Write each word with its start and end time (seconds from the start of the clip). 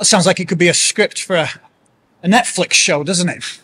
That 0.00 0.06
sounds 0.06 0.24
like 0.24 0.40
it 0.40 0.48
could 0.48 0.56
be 0.56 0.68
a 0.68 0.72
script 0.72 1.22
for 1.22 1.36
a, 1.36 1.50
a 2.22 2.26
Netflix 2.26 2.72
show, 2.72 3.04
doesn't 3.04 3.28
it? 3.28 3.60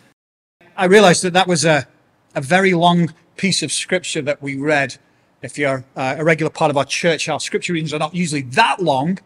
I 0.77 0.85
realized 0.85 1.23
that 1.23 1.33
that 1.33 1.47
was 1.47 1.65
a, 1.65 1.87
a 2.35 2.41
very 2.41 2.75
long 2.75 3.11
piece 3.37 3.63
of 3.63 3.71
scripture 3.71 4.21
that 4.21 4.39
we 4.39 4.55
read. 4.55 4.97
If 5.41 5.57
you're 5.57 5.83
uh, 5.95 6.13
a 6.19 6.23
regular 6.23 6.51
part 6.51 6.69
of 6.69 6.77
our 6.77 6.85
church, 6.85 7.27
our 7.27 7.39
scripture 7.39 7.73
readings 7.73 7.91
are 7.91 7.97
not 7.97 8.13
usually 8.13 8.43
that 8.43 8.79
long. 8.79 9.17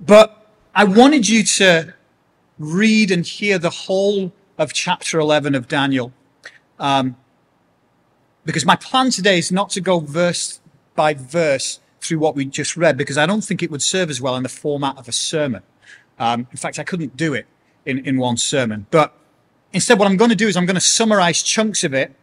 But 0.00 0.44
I 0.74 0.82
wanted 0.82 1.28
you 1.28 1.44
to 1.44 1.94
read 2.58 3.12
and 3.12 3.24
hear 3.24 3.60
the 3.60 3.70
whole 3.70 4.32
of 4.58 4.72
chapter 4.72 5.20
11 5.20 5.54
of 5.54 5.68
Daniel. 5.68 6.12
Um, 6.80 7.14
because 8.44 8.66
my 8.66 8.74
plan 8.74 9.12
today 9.12 9.38
is 9.38 9.52
not 9.52 9.70
to 9.70 9.80
go 9.80 10.00
verse 10.00 10.60
by 10.96 11.14
verse 11.14 11.78
through 12.00 12.18
what 12.18 12.34
we 12.34 12.44
just 12.44 12.76
read, 12.76 12.96
because 12.96 13.16
I 13.16 13.24
don't 13.24 13.44
think 13.44 13.62
it 13.62 13.70
would 13.70 13.82
serve 13.82 14.10
as 14.10 14.20
well 14.20 14.34
in 14.34 14.42
the 14.42 14.48
format 14.48 14.98
of 14.98 15.06
a 15.06 15.12
sermon. 15.12 15.62
Um, 16.22 16.46
in 16.52 16.56
fact, 16.56 16.78
I 16.78 16.84
couldn't 16.84 17.16
do 17.16 17.34
it 17.34 17.46
in, 17.84 17.98
in 18.06 18.16
one 18.16 18.36
sermon. 18.36 18.86
But 18.92 19.12
instead, 19.72 19.98
what 19.98 20.06
I'm 20.06 20.16
going 20.16 20.30
to 20.30 20.36
do 20.36 20.46
is 20.46 20.56
I'm 20.56 20.66
going 20.66 20.76
to 20.76 20.80
summarize 20.80 21.42
chunks 21.42 21.82
of 21.82 21.92
it. 21.92 22.14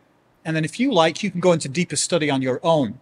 And 0.46 0.56
then 0.56 0.64
if 0.64 0.80
you 0.80 0.94
like, 0.94 1.22
you 1.22 1.30
can 1.30 1.42
go 1.42 1.52
into 1.52 1.68
deeper 1.68 1.98
study 1.98 2.30
on 2.30 2.42
your 2.42 2.62
own, 2.64 2.98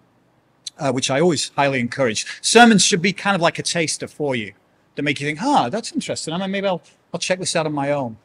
uh, 0.79 0.91
which 0.91 1.11
I 1.11 1.19
always 1.19 1.51
highly 1.55 1.79
encourage. 1.79 2.25
Sermons 2.41 2.83
should 2.83 3.03
be 3.03 3.13
kind 3.13 3.35
of 3.35 3.41
like 3.41 3.59
a 3.59 3.63
taster 3.63 4.07
for 4.07 4.35
you 4.35 4.53
to 4.95 5.03
make 5.03 5.21
you 5.21 5.27
think, 5.27 5.39
ah, 5.39 5.69
that's 5.69 5.91
interesting. 5.91 6.33
I 6.33 6.39
mean, 6.39 6.49
maybe 6.49 6.65
I'll, 6.65 6.81
I'll 7.13 7.19
check 7.19 7.37
this 7.37 7.55
out 7.55 7.67
on 7.67 7.73
my 7.73 7.91
own. 7.91 8.17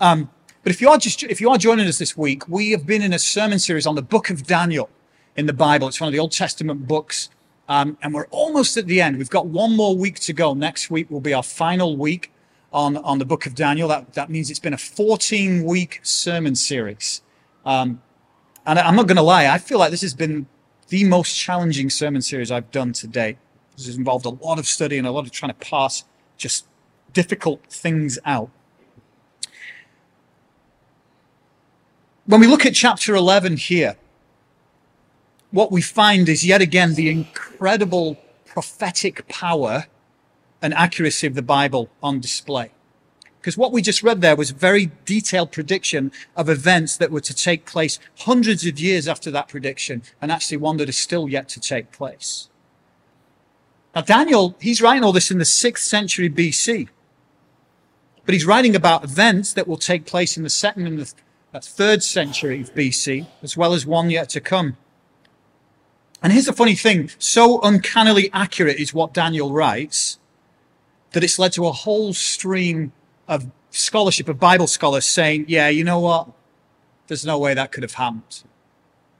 Um, 0.00 0.30
but 0.62 0.70
if 0.70 0.80
you 0.80 0.88
are 0.88 0.98
just, 0.98 1.24
if 1.24 1.40
you 1.40 1.50
are 1.50 1.58
joining 1.58 1.88
us 1.88 1.98
this 1.98 2.16
week, 2.16 2.48
we 2.48 2.70
have 2.70 2.86
been 2.86 3.02
in 3.02 3.12
a 3.12 3.18
sermon 3.18 3.58
series 3.58 3.88
on 3.88 3.96
the 3.96 4.02
book 4.02 4.30
of 4.30 4.46
Daniel 4.46 4.88
in 5.34 5.46
the 5.46 5.52
Bible. 5.52 5.88
It's 5.88 6.00
one 6.00 6.06
of 6.06 6.12
the 6.12 6.20
Old 6.20 6.30
Testament 6.30 6.86
books. 6.86 7.28
Um, 7.70 7.96
and 8.02 8.12
we're 8.12 8.26
almost 8.26 8.76
at 8.76 8.88
the 8.88 9.00
end. 9.00 9.16
We've 9.16 9.30
got 9.30 9.46
one 9.46 9.76
more 9.76 9.96
week 9.96 10.18
to 10.20 10.32
go. 10.32 10.54
Next 10.54 10.90
week 10.90 11.08
will 11.08 11.20
be 11.20 11.32
our 11.32 11.42
final 11.42 11.96
week 11.96 12.32
on, 12.72 12.96
on 12.96 13.20
the 13.20 13.24
book 13.24 13.46
of 13.46 13.54
Daniel. 13.54 13.88
That, 13.88 14.12
that 14.14 14.28
means 14.28 14.50
it's 14.50 14.58
been 14.58 14.74
a 14.74 14.78
14 14.78 15.64
week 15.64 16.00
sermon 16.02 16.56
series. 16.56 17.22
Um, 17.64 18.02
and 18.66 18.76
I'm 18.76 18.96
not 18.96 19.06
going 19.06 19.18
to 19.18 19.22
lie, 19.22 19.46
I 19.46 19.58
feel 19.58 19.78
like 19.78 19.92
this 19.92 20.00
has 20.00 20.14
been 20.14 20.48
the 20.88 21.04
most 21.04 21.32
challenging 21.38 21.90
sermon 21.90 22.22
series 22.22 22.50
I've 22.50 22.72
done 22.72 22.92
to 22.94 23.06
date. 23.06 23.38
This 23.76 23.86
has 23.86 23.96
involved 23.96 24.26
a 24.26 24.30
lot 24.30 24.58
of 24.58 24.66
study 24.66 24.98
and 24.98 25.06
a 25.06 25.12
lot 25.12 25.24
of 25.24 25.30
trying 25.30 25.52
to 25.52 25.58
pass 25.58 26.02
just 26.36 26.66
difficult 27.12 27.64
things 27.66 28.18
out. 28.24 28.50
When 32.26 32.40
we 32.40 32.48
look 32.48 32.66
at 32.66 32.74
chapter 32.74 33.14
11 33.14 33.58
here, 33.58 33.96
what 35.50 35.72
we 35.72 35.82
find 35.82 36.28
is 36.28 36.44
yet 36.46 36.60
again 36.60 36.94
the 36.94 37.10
incredible 37.10 38.16
prophetic 38.44 39.26
power 39.28 39.86
and 40.62 40.74
accuracy 40.74 41.26
of 41.26 41.34
the 41.34 41.42
Bible 41.42 41.90
on 42.02 42.20
display. 42.20 42.70
Because 43.40 43.56
what 43.56 43.72
we 43.72 43.80
just 43.80 44.02
read 44.02 44.20
there 44.20 44.36
was 44.36 44.50
a 44.50 44.54
very 44.54 44.90
detailed 45.06 45.50
prediction 45.50 46.12
of 46.36 46.50
events 46.50 46.96
that 46.98 47.10
were 47.10 47.22
to 47.22 47.34
take 47.34 47.64
place 47.64 47.98
hundreds 48.18 48.66
of 48.66 48.78
years 48.78 49.08
after 49.08 49.30
that 49.30 49.48
prediction, 49.48 50.02
and 50.20 50.30
actually 50.30 50.58
one 50.58 50.76
that 50.76 50.90
is 50.90 50.98
still 50.98 51.26
yet 51.26 51.48
to 51.50 51.60
take 51.60 51.90
place. 51.90 52.48
Now, 53.94 54.02
Daniel, 54.02 54.56
he's 54.60 54.82
writing 54.82 55.02
all 55.02 55.12
this 55.12 55.30
in 55.30 55.38
the 55.38 55.46
sixth 55.46 55.86
century 55.86 56.28
BC, 56.28 56.88
but 58.26 58.34
he's 58.34 58.44
writing 58.44 58.76
about 58.76 59.04
events 59.04 59.54
that 59.54 59.66
will 59.66 59.78
take 59.78 60.04
place 60.04 60.36
in 60.36 60.42
the 60.42 60.50
second 60.50 60.86
and 60.86 60.98
the 60.98 61.60
third 61.60 62.02
century 62.02 62.62
BC, 62.62 63.26
as 63.42 63.56
well 63.56 63.72
as 63.72 63.86
one 63.86 64.10
yet 64.10 64.28
to 64.30 64.40
come. 64.40 64.76
And 66.22 66.32
here's 66.32 66.46
the 66.46 66.52
funny 66.52 66.74
thing 66.74 67.10
so 67.18 67.60
uncannily 67.62 68.30
accurate 68.32 68.78
is 68.78 68.92
what 68.92 69.14
Daniel 69.14 69.52
writes 69.52 70.18
that 71.12 71.24
it's 71.24 71.38
led 71.38 71.52
to 71.52 71.66
a 71.66 71.72
whole 71.72 72.12
stream 72.12 72.92
of 73.26 73.50
scholarship, 73.70 74.28
of 74.28 74.38
Bible 74.38 74.66
scholars 74.66 75.04
saying, 75.04 75.46
yeah, 75.48 75.68
you 75.68 75.84
know 75.84 76.00
what? 76.00 76.28
There's 77.06 77.24
no 77.24 77.38
way 77.38 77.54
that 77.54 77.72
could 77.72 77.82
have 77.82 77.94
happened. 77.94 78.44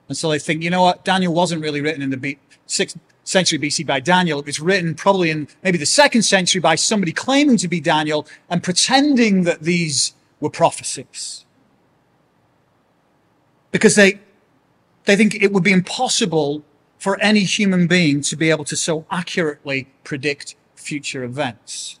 And 0.07 0.17
so 0.17 0.29
they 0.29 0.39
think, 0.39 0.61
you 0.61 0.69
know 0.69 0.81
what? 0.81 1.03
Daniel 1.03 1.33
wasn't 1.33 1.61
really 1.61 1.81
written 1.81 2.01
in 2.01 2.09
the 2.09 2.37
sixth 2.65 2.97
century 3.23 3.59
BC 3.59 3.85
by 3.85 3.99
Daniel. 3.99 4.39
It 4.39 4.45
was 4.45 4.59
written 4.59 4.95
probably 4.95 5.29
in 5.29 5.47
maybe 5.63 5.77
the 5.77 5.85
second 5.85 6.23
century 6.23 6.61
by 6.61 6.75
somebody 6.75 7.11
claiming 7.11 7.57
to 7.57 7.67
be 7.67 7.79
Daniel 7.79 8.27
and 8.49 8.63
pretending 8.63 9.43
that 9.43 9.61
these 9.61 10.13
were 10.39 10.49
prophecies. 10.49 11.45
Because 13.71 13.95
they, 13.95 14.19
they 15.05 15.15
think 15.15 15.35
it 15.35 15.53
would 15.53 15.63
be 15.63 15.71
impossible 15.71 16.63
for 17.01 17.19
any 17.19 17.39
human 17.39 17.87
being 17.87 18.21
to 18.21 18.35
be 18.35 18.51
able 18.51 18.63
to 18.63 18.75
so 18.75 19.07
accurately 19.09 19.87
predict 20.03 20.55
future 20.75 21.23
events. 21.23 21.99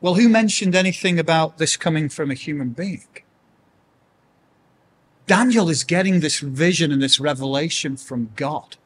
Well, 0.00 0.14
who 0.14 0.26
mentioned 0.26 0.74
anything 0.74 1.18
about 1.18 1.58
this 1.58 1.76
coming 1.76 2.08
from 2.08 2.30
a 2.30 2.34
human 2.34 2.70
being? 2.70 3.06
Daniel 5.26 5.68
is 5.68 5.84
getting 5.84 6.20
this 6.20 6.38
vision 6.38 6.90
and 6.90 7.02
this 7.02 7.20
revelation 7.20 7.98
from 7.98 8.30
God. 8.36 8.78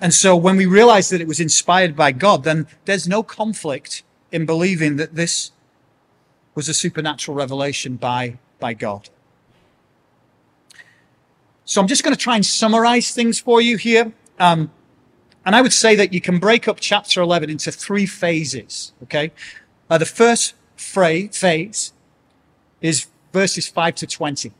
And 0.00 0.14
so 0.14 0.34
when 0.34 0.56
we 0.56 0.64
realize 0.64 1.10
that 1.10 1.20
it 1.20 1.28
was 1.28 1.40
inspired 1.40 1.94
by 1.94 2.10
God, 2.10 2.42
then 2.42 2.66
there's 2.86 3.06
no 3.06 3.22
conflict 3.22 4.02
in 4.30 4.46
believing 4.46 4.96
that 4.96 5.14
this 5.14 5.50
was 6.54 6.70
a 6.70 6.74
supernatural 6.74 7.36
revelation 7.36 7.96
by, 7.96 8.38
by 8.58 8.72
God. 8.72 9.10
So 11.64 11.80
I'm 11.80 11.86
just 11.86 12.02
going 12.02 12.14
to 12.14 12.20
try 12.20 12.36
and 12.36 12.44
summarize 12.44 13.12
things 13.12 13.38
for 13.38 13.60
you 13.60 13.76
here. 13.76 14.12
Um, 14.38 14.70
and 15.44 15.56
I 15.56 15.62
would 15.62 15.72
say 15.72 15.96
that 15.96 16.12
you 16.12 16.20
can 16.20 16.38
break 16.38 16.68
up 16.68 16.78
chapter 16.80 17.20
11 17.20 17.50
into 17.50 17.72
three 17.72 18.06
phases. 18.06 18.92
Okay. 19.02 19.32
Uh, 19.90 19.98
the 19.98 20.06
first 20.06 20.54
phase 20.76 21.92
is 22.80 23.06
verses 23.32 23.68
5 23.68 23.94
to 23.96 24.06
20. 24.06 24.52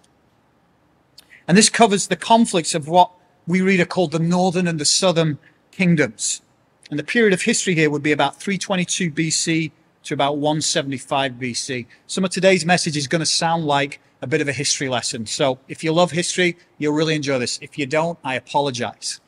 And 1.48 1.58
this 1.58 1.68
covers 1.68 2.06
the 2.06 2.16
conflicts 2.16 2.74
of 2.74 2.88
what 2.88 3.10
we 3.46 3.60
read 3.60 3.80
are 3.80 3.86
called 3.86 4.12
the 4.12 4.18
northern 4.18 4.68
and 4.68 4.78
the 4.78 4.84
southern 4.84 5.38
kingdoms. 5.70 6.42
And 6.90 6.98
the 6.98 7.04
period 7.04 7.32
of 7.32 7.42
history 7.42 7.74
here 7.74 7.90
would 7.90 8.02
be 8.02 8.12
about 8.12 8.40
322 8.40 9.10
BC 9.10 9.72
to 10.04 10.14
about 10.14 10.36
175 10.36 11.32
BC. 11.32 11.86
Some 12.06 12.24
of 12.24 12.30
today's 12.30 12.64
message 12.64 12.96
is 12.96 13.06
going 13.06 13.20
to 13.20 13.26
sound 13.26 13.66
like 13.66 14.00
a 14.22 14.26
bit 14.26 14.40
of 14.40 14.48
a 14.48 14.52
history 14.52 14.88
lesson. 14.88 15.26
So 15.26 15.58
if 15.68 15.82
you 15.82 15.92
love 15.92 16.12
history, 16.12 16.56
you'll 16.78 16.94
really 16.94 17.16
enjoy 17.16 17.40
this. 17.40 17.58
If 17.60 17.76
you 17.76 17.86
don't, 17.86 18.18
I 18.24 18.36
apologize. 18.36 19.20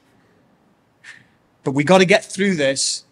But 1.64 1.72
we 1.72 1.82
got 1.82 1.98
to 1.98 2.04
get 2.04 2.24
through 2.24 2.54
this, 2.54 3.04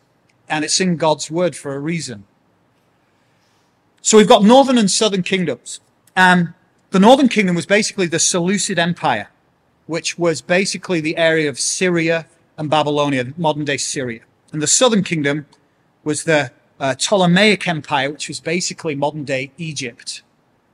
and 0.49 0.65
it's 0.65 0.81
in 0.81 0.97
God's 0.97 1.31
word 1.31 1.57
for 1.57 1.75
a 1.75 1.81
reason. 1.81 2.25
So 4.01 4.17
we've 4.17 4.29
got 4.29 4.45
northern 4.45 4.79
and 4.79 4.91
southern 4.91 5.23
kingdoms. 5.23 5.81
Um, 6.17 6.55
the 6.91 7.01
northern 7.01 7.29
kingdom 7.29 7.57
was 7.57 7.67
basically 7.67 8.07
the 8.07 8.19
Seleucid 8.19 8.79
Empire, 8.79 9.31
which 9.87 10.19
was 10.19 10.41
basically 10.41 11.01
the 11.01 11.17
area 11.17 11.49
of 11.49 11.59
Syria 11.59 12.27
and 12.57 12.71
Babylonia, 12.71 13.33
modern 13.37 13.65
day 13.65 13.77
Syria. 13.77 14.21
And 14.53 14.63
the 14.63 14.67
southern 14.67 15.03
kingdom 15.03 15.47
was 16.05 16.25
the 16.25 16.53
uh, 16.79 16.95
Ptolemaic 16.95 17.67
Empire, 17.67 18.11
which 18.11 18.29
was 18.29 18.41
basically 18.41 18.95
modern 18.95 19.25
day 19.25 19.53
Egypt. 19.57 20.23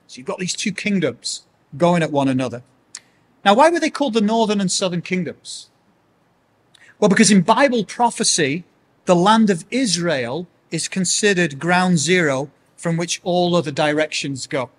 So 0.09 0.19
you've 0.19 0.27
got 0.27 0.39
these 0.39 0.57
two 0.57 0.73
kingdoms 0.73 1.43
going 1.77 2.03
at 2.03 2.11
one 2.11 2.29
another. 2.29 2.63
Now, 3.45 3.55
why 3.55 3.69
were 3.71 3.79
they 3.79 3.91
called 3.91 4.15
the 4.15 4.23
northern 4.23 4.61
and 4.61 4.73
southern 4.73 5.03
kingdoms? 5.03 5.69
Well, 6.99 7.11
because 7.11 7.31
in 7.31 7.43
Bible 7.43 7.85
prophecy, 7.85 8.65
the 9.05 9.15
land 9.15 9.51
of 9.51 9.67
Israel 9.71 10.49
is 10.71 10.89
considered 10.89 11.59
ground 11.59 11.99
zero 11.99 12.51
from 12.77 12.97
which 12.97 13.21
all 13.23 13.55
other 13.55 13.71
directions 13.71 14.47
go. 14.47 14.71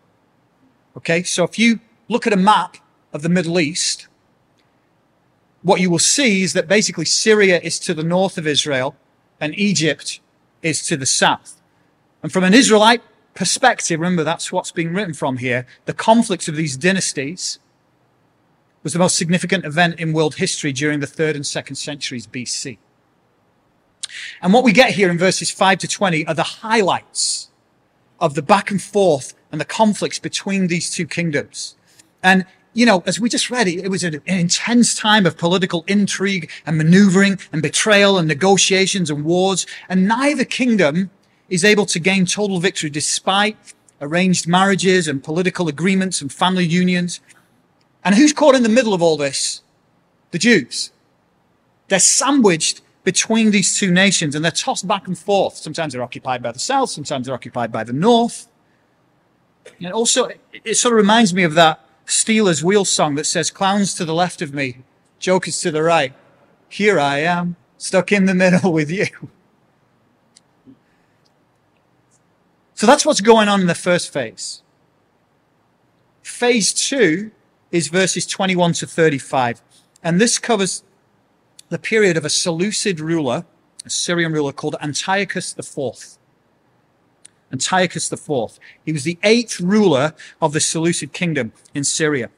Okay, 0.97 1.21
so 1.21 1.43
if 1.43 1.59
you 1.59 1.79
look 2.07 2.25
at 2.25 2.33
a 2.33 2.37
map 2.37 2.77
of 3.13 3.21
the 3.21 3.29
Middle 3.29 3.59
East, 3.59 4.07
what 5.61 5.79
you 5.79 5.91
will 5.91 5.99
see 5.99 6.41
is 6.41 6.53
that 6.53 6.67
basically 6.67 7.05
Syria 7.05 7.59
is 7.61 7.77
to 7.81 7.93
the 7.93 8.03
north 8.03 8.37
of 8.37 8.47
Israel 8.47 8.95
and 9.39 9.57
Egypt 9.57 10.21
is 10.63 10.85
to 10.87 10.97
the 10.97 11.05
south. 11.05 11.61
And 12.23 12.33
from 12.33 12.43
an 12.43 12.55
Israelite 12.55 13.03
perspective, 13.39 14.01
remember 14.01 14.25
that's 14.25 14.51
what's 14.51 14.69
being 14.69 14.93
written 14.93 15.13
from 15.13 15.37
here, 15.37 15.65
the 15.85 15.93
conflicts 15.93 16.49
of 16.49 16.57
these 16.57 16.75
dynasties 16.75 17.57
was 18.83 18.91
the 18.91 18.99
most 18.99 19.15
significant 19.15 19.63
event 19.63 19.97
in 19.97 20.11
world 20.11 20.35
history 20.35 20.73
during 20.73 20.99
the 20.99 21.07
third 21.07 21.37
and 21.37 21.47
second 21.47 21.77
centuries 21.77 22.27
BC. 22.27 22.77
And 24.41 24.51
what 24.51 24.65
we 24.65 24.73
get 24.73 24.91
here 24.91 25.09
in 25.09 25.17
verses 25.17 25.49
5 25.51 25.77
to 25.77 25.87
20 25.87 26.27
are 26.27 26.33
the 26.33 26.43
highlights 26.43 27.49
of 28.19 28.33
the 28.33 28.41
back 28.41 28.71
and 28.71 28.81
forth 28.81 29.33
and 29.53 29.61
the 29.61 29.65
conflicts 29.65 30.19
between 30.19 30.67
these 30.67 30.91
two 30.91 31.07
kingdoms. 31.07 31.77
And, 32.21 32.45
you 32.73 32.85
know, 32.85 33.03
as 33.05 33.21
we 33.21 33.29
just 33.29 33.49
read, 33.49 33.69
it 33.69 33.87
was 33.87 34.03
an 34.03 34.21
intense 34.25 34.95
time 34.95 35.25
of 35.25 35.37
political 35.37 35.85
intrigue 35.87 36.51
and 36.65 36.77
maneuvering 36.77 37.39
and 37.53 37.61
betrayal 37.61 38.17
and 38.17 38.27
negotiations 38.27 39.09
and 39.09 39.23
wars. 39.23 39.65
And 39.87 40.09
neither 40.09 40.43
kingdom 40.43 41.09
is 41.49 41.65
able 41.65 41.85
to 41.87 41.99
gain 41.99 42.25
total 42.25 42.59
victory 42.59 42.89
despite 42.89 43.57
arranged 44.01 44.47
marriages 44.47 45.07
and 45.07 45.23
political 45.23 45.67
agreements 45.67 46.21
and 46.21 46.31
family 46.31 46.65
unions. 46.65 47.19
And 48.03 48.15
who's 48.15 48.33
caught 48.33 48.55
in 48.55 48.63
the 48.63 48.69
middle 48.69 48.93
of 48.93 49.01
all 49.01 49.17
this? 49.17 49.61
The 50.31 50.39
Jews. 50.39 50.91
They're 51.87 51.99
sandwiched 51.99 52.81
between 53.03 53.51
these 53.51 53.77
two 53.77 53.91
nations 53.91 54.35
and 54.35 54.43
they're 54.43 54.51
tossed 54.51 54.87
back 54.87 55.07
and 55.07 55.17
forth. 55.17 55.55
Sometimes 55.55 55.93
they're 55.93 56.03
occupied 56.03 56.43
by 56.43 56.51
the 56.51 56.59
south, 56.59 56.89
sometimes 56.89 57.25
they're 57.25 57.35
occupied 57.35 57.71
by 57.71 57.83
the 57.83 57.93
north. 57.93 58.47
And 59.81 59.93
also, 59.93 60.29
it 60.53 60.75
sort 60.75 60.93
of 60.93 60.97
reminds 60.97 61.33
me 61.33 61.43
of 61.43 61.53
that 61.55 61.85
Stealers 62.05 62.63
wheel 62.63 62.85
song 62.85 63.13
that 63.15 63.25
says, 63.25 63.51
Clowns 63.51 63.93
to 63.93 64.03
the 64.03 64.15
left 64.15 64.41
of 64.41 64.51
me, 64.51 64.79
jokers 65.19 65.61
to 65.61 65.69
the 65.69 65.83
right. 65.83 66.13
Here 66.67 66.99
I 66.99 67.19
am, 67.19 67.55
stuck 67.77 68.11
in 68.11 68.25
the 68.25 68.33
middle 68.33 68.73
with 68.73 68.89
you. 68.89 69.07
So 72.79 72.87
that's 72.87 73.05
what's 73.05 73.19
going 73.19 73.49
on 73.49 73.59
in 73.59 73.67
the 73.67 73.75
first 73.75 74.13
phase. 74.13 74.63
Phase 76.23 76.73
two 76.73 77.31
is 77.73 77.89
verses 77.89 78.25
21 78.25 78.71
to 78.71 78.87
35. 78.87 79.61
And 80.01 80.21
this 80.21 80.39
covers 80.39 80.85
the 81.67 81.77
period 81.77 82.15
of 82.15 82.23
a 82.23 82.29
Seleucid 82.29 83.01
ruler, 83.01 83.45
a 83.85 83.89
Syrian 83.89 84.31
ruler 84.31 84.53
called 84.53 84.77
Antiochus 84.81 85.53
IV. 85.59 86.17
Antiochus 87.51 88.13
IV. 88.13 88.59
He 88.85 88.93
was 88.93 89.03
the 89.03 89.17
eighth 89.23 89.59
ruler 89.59 90.13
of 90.41 90.53
the 90.53 90.61
Seleucid 90.61 91.11
kingdom 91.11 91.51
in 91.73 91.83
Syria. 91.83 92.29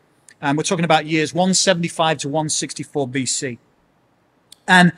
And 0.42 0.58
we're 0.58 0.64
talking 0.64 0.86
about 0.86 1.06
years 1.06 1.36
175 1.36 2.18
to 2.18 2.30
164 2.30 3.08
BC. 3.08 3.60
And 4.68 4.94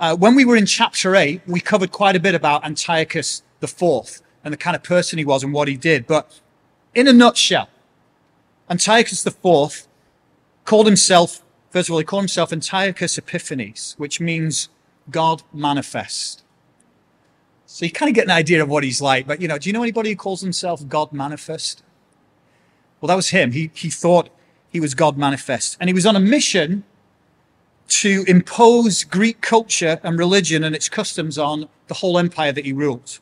uh, 0.00 0.16
when 0.16 0.34
we 0.34 0.46
were 0.46 0.56
in 0.56 0.64
chapter 0.64 1.14
8, 1.14 1.42
we 1.46 1.60
covered 1.60 1.92
quite 1.92 2.16
a 2.16 2.20
bit 2.20 2.34
about 2.34 2.64
Antiochus 2.64 3.42
IV 3.62 4.22
and 4.46 4.52
the 4.52 4.56
kind 4.56 4.76
of 4.76 4.82
person 4.84 5.18
he 5.18 5.24
was 5.24 5.42
and 5.42 5.52
what 5.52 5.66
he 5.66 5.76
did. 5.76 6.06
But 6.06 6.40
in 6.94 7.08
a 7.08 7.12
nutshell, 7.12 7.68
Antiochus 8.70 9.26
IV 9.26 9.88
called 10.64 10.86
himself, 10.86 11.42
first 11.70 11.88
of 11.88 11.92
all, 11.92 11.98
he 11.98 12.04
called 12.04 12.22
himself 12.22 12.52
Antiochus 12.52 13.18
Epiphanes, 13.18 13.96
which 13.98 14.20
means 14.20 14.68
God 15.10 15.42
manifest. 15.52 16.44
So 17.66 17.84
you 17.84 17.90
kind 17.90 18.08
of 18.08 18.14
get 18.14 18.24
an 18.24 18.30
idea 18.30 18.62
of 18.62 18.68
what 18.68 18.84
he's 18.84 19.02
like. 19.02 19.26
But, 19.26 19.42
you 19.42 19.48
know, 19.48 19.58
do 19.58 19.68
you 19.68 19.72
know 19.72 19.82
anybody 19.82 20.10
who 20.10 20.16
calls 20.16 20.42
himself 20.42 20.86
God 20.88 21.12
manifest? 21.12 21.82
Well, 23.00 23.08
that 23.08 23.16
was 23.16 23.30
him. 23.30 23.50
He, 23.50 23.72
he 23.74 23.90
thought 23.90 24.30
he 24.70 24.78
was 24.78 24.94
God 24.94 25.18
manifest. 25.18 25.76
And 25.80 25.88
he 25.88 25.94
was 25.94 26.06
on 26.06 26.14
a 26.14 26.20
mission 26.20 26.84
to 27.88 28.24
impose 28.28 29.02
Greek 29.02 29.40
culture 29.40 29.98
and 30.04 30.16
religion 30.20 30.62
and 30.62 30.76
its 30.76 30.88
customs 30.88 31.36
on 31.36 31.68
the 31.88 31.94
whole 31.94 32.16
empire 32.16 32.52
that 32.52 32.64
he 32.64 32.72
ruled. 32.72 33.18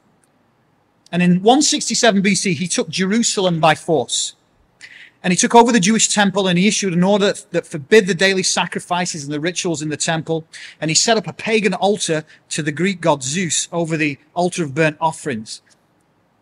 And 1.14 1.22
in 1.22 1.43
167 1.43 2.25
BC, 2.25 2.55
he 2.55 2.66
took 2.66 2.88
Jerusalem 2.88 3.61
by 3.61 3.76
force. 3.76 4.34
And 5.22 5.32
he 5.32 5.37
took 5.37 5.55
over 5.55 5.70
the 5.70 5.78
Jewish 5.78 6.08
temple 6.08 6.49
and 6.49 6.58
he 6.58 6.66
issued 6.66 6.93
an 6.93 7.05
order 7.05 7.34
that 7.52 7.69
forbid 7.69 8.08
the 8.08 8.14
daily 8.14 8.43
sacrifices 8.43 9.22
and 9.22 9.32
the 9.32 9.38
rituals 9.38 9.81
in 9.81 9.90
the 9.90 9.96
temple. 9.96 10.44
And 10.81 10.90
he 10.90 10.96
set 10.96 11.16
up 11.16 11.28
a 11.28 11.32
pagan 11.32 11.72
altar 11.72 12.25
to 12.49 12.64
the 12.64 12.72
Greek 12.72 13.00
god 13.00 13.22
Zeus 13.22 13.69
over 13.70 13.96
the 13.96 14.19
altar 14.34 14.64
of 14.64 14.75
burnt 14.75 14.96
offerings, 15.00 15.62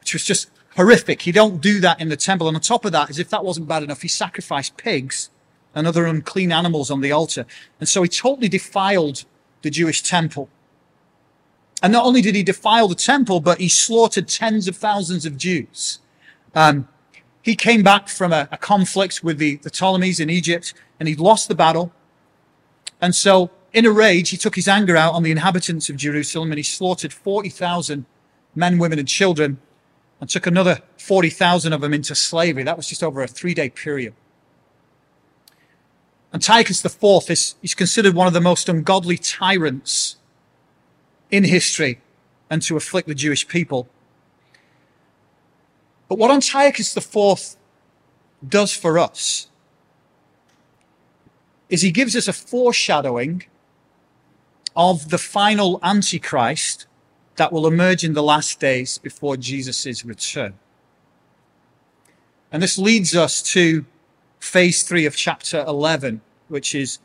which 0.00 0.14
was 0.14 0.24
just 0.24 0.50
horrific. 0.74 1.20
He 1.20 1.32
don't 1.32 1.60
do 1.60 1.78
that 1.80 2.00
in 2.00 2.08
the 2.08 2.16
temple. 2.16 2.48
And 2.48 2.56
on 2.56 2.62
top 2.62 2.86
of 2.86 2.92
that, 2.92 3.10
as 3.10 3.18
if 3.18 3.28
that 3.28 3.44
wasn't 3.44 3.68
bad 3.68 3.82
enough, 3.82 4.00
he 4.00 4.08
sacrificed 4.08 4.78
pigs 4.78 5.28
and 5.74 5.86
other 5.86 6.06
unclean 6.06 6.50
animals 6.50 6.90
on 6.90 7.02
the 7.02 7.12
altar. 7.12 7.44
And 7.78 7.86
so 7.86 8.02
he 8.02 8.08
totally 8.08 8.48
defiled 8.48 9.26
the 9.60 9.68
Jewish 9.68 10.00
temple. 10.00 10.48
And 11.82 11.92
not 11.92 12.06
only 12.06 12.20
did 12.20 12.36
he 12.36 12.44
defile 12.44 12.86
the 12.86 12.94
temple, 12.94 13.40
but 13.40 13.58
he 13.58 13.68
slaughtered 13.68 14.28
tens 14.28 14.68
of 14.68 14.76
thousands 14.76 15.26
of 15.26 15.36
Jews. 15.36 15.98
Um, 16.54 16.88
he 17.42 17.56
came 17.56 17.82
back 17.82 18.08
from 18.08 18.32
a, 18.32 18.48
a 18.52 18.56
conflict 18.56 19.24
with 19.24 19.38
the, 19.38 19.56
the 19.56 19.70
Ptolemies 19.70 20.20
in 20.20 20.30
Egypt 20.30 20.74
and 21.00 21.08
he'd 21.08 21.18
lost 21.18 21.48
the 21.48 21.56
battle. 21.56 21.92
And 23.00 23.14
so 23.14 23.50
in 23.72 23.84
a 23.84 23.90
rage, 23.90 24.30
he 24.30 24.36
took 24.36 24.54
his 24.54 24.68
anger 24.68 24.96
out 24.96 25.14
on 25.14 25.24
the 25.24 25.32
inhabitants 25.32 25.88
of 25.90 25.96
Jerusalem 25.96 26.52
and 26.52 26.58
he 26.58 26.62
slaughtered 26.62 27.12
40,000 27.12 28.06
men, 28.54 28.78
women, 28.78 29.00
and 29.00 29.08
children 29.08 29.58
and 30.20 30.30
took 30.30 30.46
another 30.46 30.82
40,000 30.98 31.72
of 31.72 31.80
them 31.80 31.92
into 31.92 32.14
slavery. 32.14 32.62
That 32.62 32.76
was 32.76 32.88
just 32.88 33.02
over 33.02 33.22
a 33.22 33.26
three 33.26 33.54
day 33.54 33.70
period. 33.70 34.14
Antiochus 36.32 36.84
IV 36.84 37.28
is, 37.28 37.56
is 37.60 37.74
considered 37.74 38.14
one 38.14 38.28
of 38.28 38.32
the 38.32 38.40
most 38.40 38.68
ungodly 38.68 39.18
tyrants 39.18 40.16
in 41.32 41.44
history 41.44 42.00
and 42.48 42.62
to 42.62 42.76
afflict 42.76 43.08
the 43.08 43.14
Jewish 43.14 43.48
people. 43.48 43.88
But 46.08 46.18
what 46.18 46.30
Antiochus 46.30 46.96
IV 46.96 47.56
does 48.46 48.72
for 48.72 48.98
us 48.98 49.48
is 51.70 51.80
he 51.80 51.90
gives 51.90 52.14
us 52.14 52.28
a 52.28 52.32
foreshadowing 52.34 53.44
of 54.76 55.08
the 55.08 55.18
final 55.18 55.80
Antichrist 55.82 56.86
that 57.36 57.50
will 57.50 57.66
emerge 57.66 58.04
in 58.04 58.12
the 58.12 58.22
last 58.22 58.60
days 58.60 58.98
before 58.98 59.38
Jesus' 59.38 60.04
return. 60.04 60.54
And 62.50 62.62
this 62.62 62.76
leads 62.76 63.16
us 63.16 63.40
to 63.54 63.86
phase 64.38 64.82
three 64.82 65.06
of 65.06 65.16
chapter 65.16 65.64
11, 65.66 66.20
which 66.48 66.74
is 66.74 66.98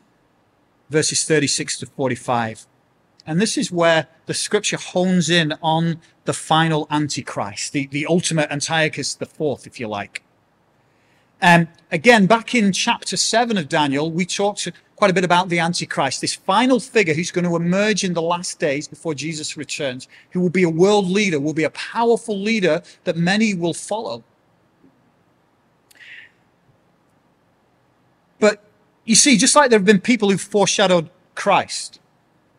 verses 0.90 1.24
36 1.24 1.78
to 1.78 1.86
45. 1.86 2.66
And 3.28 3.42
this 3.42 3.58
is 3.58 3.70
where 3.70 4.06
the 4.24 4.32
scripture 4.32 4.78
hones 4.78 5.28
in 5.28 5.52
on 5.62 6.00
the 6.24 6.32
final 6.32 6.86
Antichrist, 6.90 7.74
the, 7.74 7.86
the 7.88 8.06
ultimate 8.06 8.50
Antiochus 8.50 9.12
the 9.12 9.26
fourth, 9.26 9.66
if 9.66 9.78
you 9.78 9.86
like. 9.86 10.22
And 11.38 11.66
um, 11.66 11.72
again, 11.92 12.24
back 12.24 12.54
in 12.54 12.72
chapter 12.72 13.18
seven 13.18 13.58
of 13.58 13.68
Daniel, 13.68 14.10
we 14.10 14.24
talked 14.24 14.66
quite 14.96 15.10
a 15.10 15.14
bit 15.14 15.24
about 15.24 15.50
the 15.50 15.58
Antichrist, 15.58 16.22
this 16.22 16.34
final 16.34 16.80
figure 16.80 17.12
who's 17.12 17.30
going 17.30 17.44
to 17.44 17.54
emerge 17.54 18.02
in 18.02 18.14
the 18.14 18.22
last 18.22 18.58
days 18.58 18.88
before 18.88 19.12
Jesus 19.12 19.58
returns, 19.58 20.08
who 20.30 20.40
will 20.40 20.48
be 20.48 20.62
a 20.62 20.70
world 20.70 21.06
leader, 21.06 21.38
will 21.38 21.52
be 21.52 21.64
a 21.64 21.70
powerful 21.70 22.36
leader 22.36 22.82
that 23.04 23.18
many 23.18 23.52
will 23.52 23.74
follow. 23.74 24.24
But 28.40 28.64
you 29.04 29.14
see, 29.14 29.36
just 29.36 29.54
like 29.54 29.68
there 29.68 29.78
have 29.78 29.86
been 29.86 30.00
people 30.00 30.30
who 30.30 30.38
foreshadowed 30.38 31.10
Christ, 31.34 32.00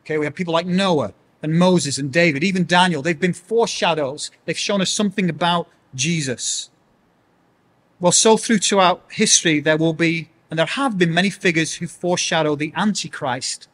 Okay, 0.09 0.17
we 0.17 0.25
have 0.25 0.33
people 0.33 0.55
like 0.55 0.65
Noah 0.65 1.13
and 1.43 1.59
Moses 1.59 1.99
and 1.99 2.11
David, 2.11 2.43
even 2.43 2.65
Daniel. 2.65 3.03
They've 3.03 3.19
been 3.19 3.31
foreshadows. 3.31 4.31
They've 4.45 4.57
shown 4.57 4.81
us 4.81 4.89
something 4.89 5.29
about 5.29 5.67
Jesus. 5.93 6.71
Well, 7.99 8.11
so 8.11 8.35
through 8.35 8.57
throughout 8.57 9.03
history, 9.11 9.59
there 9.59 9.77
will 9.77 9.93
be, 9.93 10.31
and 10.49 10.57
there 10.57 10.65
have 10.65 10.97
been 10.97 11.13
many 11.13 11.29
figures 11.29 11.75
who 11.75 11.85
foreshadow 11.85 12.55
the 12.55 12.73
Antichrist 12.75 13.67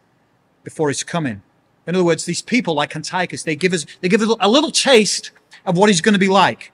before 0.66 0.90
his 0.90 1.06
coming. 1.06 1.42
In 1.88 1.96
other 1.96 2.04
words, 2.04 2.26
these 2.26 2.42
people 2.42 2.74
like 2.74 2.98
Antiochus, 2.98 3.44
they 3.44 3.56
give 3.56 3.72
us, 3.72 3.86
they 4.02 4.10
give 4.10 4.22
us 4.22 4.36
a 4.42 4.50
little 4.50 4.72
taste 4.72 5.32
of 5.66 5.78
what 5.78 5.88
he's 5.88 6.02
going 6.02 6.16
to 6.16 6.20
be 6.20 6.28
like. 6.28 6.74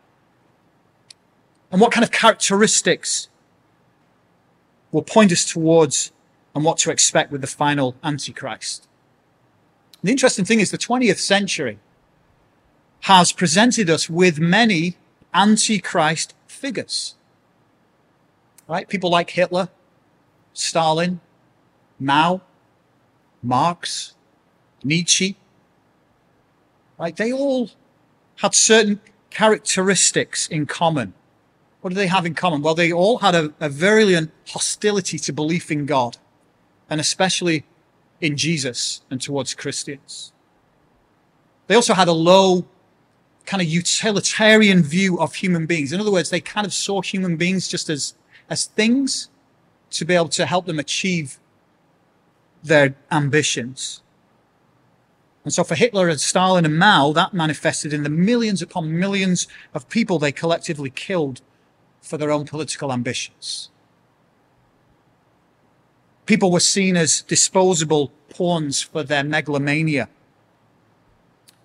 And 1.71 1.79
what 1.79 1.91
kind 1.91 2.03
of 2.03 2.09
characteristics 2.09 3.29
will 4.91 5.03
point 5.03 5.31
us 5.31 5.45
towards 5.45 6.11
and 6.55 6.65
what 6.65 6.79
to 6.79 6.89
expect 6.89 7.31
with 7.31 7.41
the 7.41 7.47
final 7.47 7.95
Antichrist. 8.03 8.87
The 10.03 10.11
interesting 10.11 10.45
thing 10.45 10.59
is 10.59 10.71
the 10.71 10.77
20th 10.77 11.19
century 11.19 11.79
has 13.01 13.31
presented 13.31 13.89
us 13.89 14.09
with 14.09 14.39
many 14.39 14.97
antichrist 15.33 16.33
figures. 16.47 17.15
Right? 18.67 18.87
People 18.87 19.09
like 19.09 19.31
Hitler, 19.31 19.69
Stalin, 20.53 21.19
Mao, 21.99 22.41
Marx, 23.41 24.13
Nietzsche. 24.83 25.37
Right? 26.99 27.15
They 27.15 27.33
all 27.33 27.71
had 28.37 28.53
certain 28.53 29.01
characteristics 29.29 30.47
in 30.47 30.65
common. 30.65 31.13
What 31.81 31.89
do 31.89 31.95
they 31.95 32.07
have 32.07 32.25
in 32.25 32.35
common? 32.35 32.61
Well, 32.61 32.75
they 32.75 32.91
all 32.91 33.19
had 33.19 33.33
a, 33.33 33.53
a 33.59 33.69
virulent 33.69 34.31
hostility 34.47 35.17
to 35.19 35.33
belief 35.33 35.71
in 35.71 35.85
God, 35.85 36.17
and 36.89 37.01
especially 37.01 37.65
in 38.21 38.37
Jesus 38.37 39.01
and 39.09 39.19
towards 39.19 39.53
Christians. 39.53 40.31
They 41.67 41.75
also 41.75 41.93
had 41.93 42.07
a 42.07 42.13
low 42.13 42.65
kind 43.45 43.61
of 43.61 43.67
utilitarian 43.67 44.83
view 44.83 45.19
of 45.19 45.35
human 45.35 45.65
beings. 45.65 45.91
In 45.91 45.99
other 45.99 46.11
words, 46.11 46.29
they 46.29 46.39
kind 46.39 46.65
of 46.65 46.73
saw 46.73 47.01
human 47.01 47.35
beings 47.35 47.67
just 47.67 47.89
as, 47.89 48.13
as 48.49 48.65
things 48.65 49.29
to 49.91 50.05
be 50.05 50.13
able 50.13 50.29
to 50.29 50.45
help 50.45 50.65
them 50.65 50.79
achieve 50.79 51.39
their 52.63 52.95
ambitions. 53.11 54.01
And 55.43 55.51
so 55.51 55.63
for 55.63 55.73
Hitler 55.73 56.07
and 56.07 56.21
Stalin 56.21 56.65
and 56.65 56.77
Mao, 56.77 57.11
that 57.13 57.33
manifested 57.33 57.93
in 57.93 58.03
the 58.03 58.09
millions 58.09 58.61
upon 58.61 58.97
millions 58.97 59.47
of 59.73 59.89
people 59.89 60.19
they 60.19 60.31
collectively 60.31 60.91
killed 60.91 61.41
for 61.99 62.17
their 62.17 62.31
own 62.31 62.45
political 62.45 62.93
ambitions 62.93 63.69
people 66.31 66.49
were 66.49 66.61
seen 66.61 66.95
as 66.95 67.23
disposable 67.23 68.09
pawns 68.29 68.81
for 68.81 69.03
their 69.03 69.21
megalomania. 69.21 70.07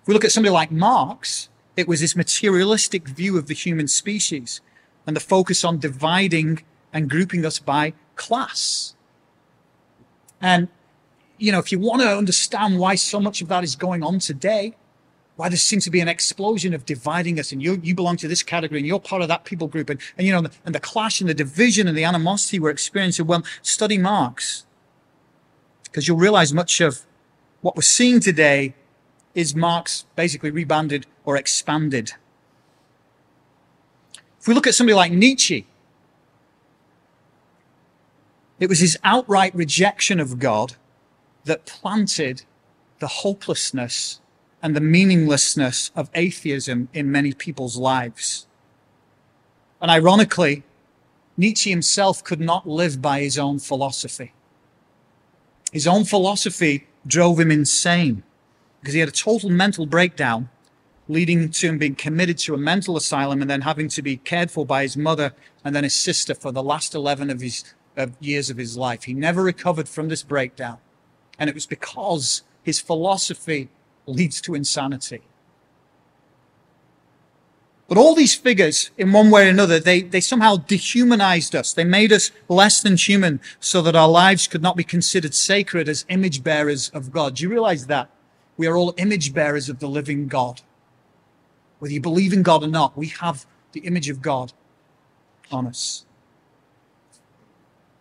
If 0.01 0.07
we 0.09 0.13
look 0.13 0.25
at 0.25 0.31
somebody 0.33 0.51
like 0.51 0.71
Marx, 0.73 1.47
it 1.77 1.87
was 1.87 2.01
his 2.01 2.17
materialistic 2.17 3.07
view 3.07 3.37
of 3.37 3.47
the 3.47 3.53
human 3.53 3.87
species 3.87 4.59
and 5.05 5.15
the 5.15 5.21
focus 5.21 5.63
on 5.63 5.79
dividing 5.79 6.63
and 6.91 7.09
grouping 7.09 7.45
us 7.45 7.59
by 7.59 7.93
class. 8.17 8.93
And 10.41 10.67
you 11.37 11.53
know, 11.53 11.59
if 11.59 11.71
you 11.71 11.79
want 11.79 12.01
to 12.01 12.17
understand 12.17 12.77
why 12.77 12.95
so 12.95 13.21
much 13.21 13.41
of 13.41 13.47
that 13.47 13.63
is 13.63 13.77
going 13.77 14.03
on 14.03 14.19
today, 14.19 14.75
why 15.37 15.49
there 15.49 15.57
seems 15.57 15.83
to 15.85 15.91
be 15.91 15.99
an 15.99 16.07
explosion 16.07 16.73
of 16.73 16.83
dividing 16.83 17.39
us 17.39 17.51
and 17.51 17.61
you, 17.61 17.79
you 17.83 17.95
belong 17.95 18.17
to 18.17 18.27
this 18.27 18.43
category 18.43 18.79
and 18.79 18.87
you're 18.87 18.99
part 18.99 19.21
of 19.21 19.27
that 19.27 19.45
people 19.45 19.67
group 19.67 19.89
and, 19.89 20.01
and 20.17 20.27
you 20.27 20.33
know, 20.33 20.49
and 20.65 20.75
the 20.75 20.79
clash 20.79 21.21
and 21.21 21.29
the 21.29 21.33
division 21.33 21.87
and 21.87 21.95
the 21.95 22.03
animosity 22.03 22.59
we're 22.59 22.71
experiencing. 22.71 23.27
Well, 23.27 23.43
study 23.61 23.97
Marx 23.99 24.65
because 25.83 26.07
you'll 26.07 26.17
realize 26.17 26.53
much 26.53 26.81
of 26.81 27.05
what 27.61 27.75
we're 27.75 27.81
seeing 27.83 28.19
today 28.19 28.73
is 29.35 29.55
Marx 29.55 30.05
basically 30.15 30.49
rebanded 30.49 31.05
or 31.23 31.37
expanded. 31.37 32.13
If 34.39 34.47
we 34.47 34.55
look 34.55 34.67
at 34.67 34.73
somebody 34.73 34.95
like 34.95 35.11
Nietzsche, 35.11 35.67
it 38.59 38.69
was 38.69 38.79
his 38.79 38.97
outright 39.03 39.53
rejection 39.53 40.19
of 40.19 40.39
God 40.39 40.75
that 41.45 41.65
planted 41.65 42.43
the 42.99 43.07
hopelessness 43.07 44.19
and 44.67 44.75
the 44.75 44.81
meaninglessness 44.81 45.91
of 45.95 46.09
atheism 46.13 46.89
in 46.93 47.09
many 47.09 47.31
people's 47.31 47.77
lives. 47.77 48.47
And 49.79 49.89
ironically, 49.89 50.63
Nietzsche 51.37 51.69
himself 51.69 52.21
could 52.21 52.41
not 52.41 52.67
live 52.67 53.01
by 53.01 53.21
his 53.21 53.37
own 53.37 53.59
philosophy. 53.59 54.33
His 55.71 55.87
own 55.87 56.03
philosophy 56.03 56.85
drove 57.07 57.39
him 57.39 57.49
insane 57.49 58.23
because 58.81 58.93
he 58.93 58.99
had 58.99 59.07
a 59.07 59.13
total 59.13 59.49
mental 59.49 59.85
breakdown, 59.85 60.49
leading 61.07 61.49
to 61.49 61.67
him 61.69 61.77
being 61.77 61.95
committed 61.95 62.37
to 62.39 62.53
a 62.53 62.57
mental 62.57 62.97
asylum 62.97 63.41
and 63.41 63.49
then 63.49 63.61
having 63.61 63.87
to 63.87 64.01
be 64.01 64.17
cared 64.17 64.51
for 64.51 64.65
by 64.65 64.81
his 64.81 64.97
mother 64.97 65.31
and 65.63 65.73
then 65.73 65.85
his 65.85 65.93
sister 65.93 66.35
for 66.35 66.51
the 66.51 66.61
last 66.61 66.93
11 66.93 67.29
of 67.29 67.39
his 67.39 67.73
of 67.95 68.17
years 68.19 68.49
of 68.49 68.57
his 68.57 68.75
life. 68.75 69.05
He 69.05 69.13
never 69.13 69.41
recovered 69.41 69.87
from 69.87 70.09
this 70.09 70.23
breakdown. 70.23 70.79
And 71.39 71.49
it 71.49 71.53
was 71.53 71.65
because 71.65 72.41
his 72.63 72.81
philosophy 72.81 73.69
leads 74.07 74.41
to 74.41 74.55
insanity. 74.55 75.21
But 77.87 77.97
all 77.97 78.15
these 78.15 78.35
figures, 78.35 78.91
in 78.97 79.13
one 79.13 79.29
way 79.31 79.47
or 79.47 79.49
another, 79.49 79.79
they, 79.79 80.01
they 80.01 80.19
somehow 80.19 80.57
dehumanized 80.57 81.55
us. 81.55 81.71
They 81.71 81.85
made 81.85 82.11
us 82.11 82.31
less 82.49 82.81
than 82.81 82.97
human 82.97 83.39
so 83.61 83.81
that 83.81 83.95
our 83.95 84.09
lives 84.09 84.47
could 84.47 84.61
not 84.61 84.75
be 84.75 84.83
considered 84.83 85.33
sacred 85.33 85.87
as 85.87 86.05
image 86.09 86.43
bearers 86.43 86.89
of 86.89 87.11
God. 87.11 87.35
Do 87.35 87.43
you 87.43 87.49
realize 87.49 87.87
that? 87.87 88.09
We 88.57 88.67
are 88.67 88.75
all 88.75 88.93
image 88.97 89.33
bearers 89.33 89.69
of 89.69 89.79
the 89.79 89.87
living 89.87 90.27
God. 90.27 90.61
Whether 91.79 91.93
you 91.93 92.01
believe 92.01 92.33
in 92.33 92.43
God 92.43 92.63
or 92.63 92.67
not, 92.67 92.97
we 92.97 93.07
have 93.07 93.45
the 93.71 93.81
image 93.81 94.09
of 94.09 94.21
God 94.21 94.51
on 95.49 95.65
us. 95.65 96.05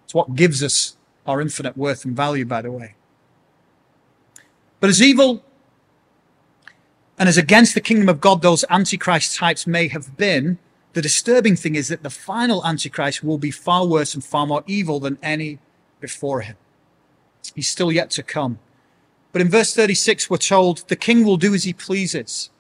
It's 0.04 0.14
what 0.14 0.34
gives 0.34 0.64
us 0.64 0.96
our 1.26 1.40
infinite 1.40 1.76
worth 1.76 2.04
and 2.04 2.16
value, 2.16 2.44
by 2.44 2.62
the 2.62 2.72
way. 2.72 2.94
But 4.80 4.90
as 4.90 5.00
evil 5.00 5.44
and 7.18 7.28
as 7.28 7.38
against 7.38 7.75
the 7.75 7.80
kingdom 7.80 8.08
of 8.08 8.20
God 8.20 8.42
those 8.42 8.64
antichrist 8.68 9.37
types 9.37 9.66
may 9.66 9.88
have 9.88 10.16
been, 10.16 10.58
the 10.92 11.02
disturbing 11.02 11.56
thing 11.56 11.75
is 11.75 11.88
that 11.88 12.02
the 12.02 12.11
final 12.11 12.64
antichrist 12.64 13.23
will 13.23 13.38
be 13.38 13.50
far 13.50 13.87
worse 13.87 14.14
and 14.14 14.25
far 14.25 14.46
more 14.46 14.64
evil 14.66 15.00
than 15.00 15.18
any 15.23 15.58
before 16.00 16.40
him. 16.40 16.56
He's 17.54 17.68
still 17.68 17.92
yet 17.92 18.11
to 18.12 18.23
come. 18.23 18.58
But 19.32 19.42
in 19.42 19.50
verse 19.50 19.75
36, 19.75 20.30
we're 20.30 20.38
told 20.38 20.88
the 20.88 20.96
king 20.96 21.25
will 21.25 21.37
do 21.37 21.54
as 21.54 21.64
he 21.64 21.73
pleases. 21.73 22.50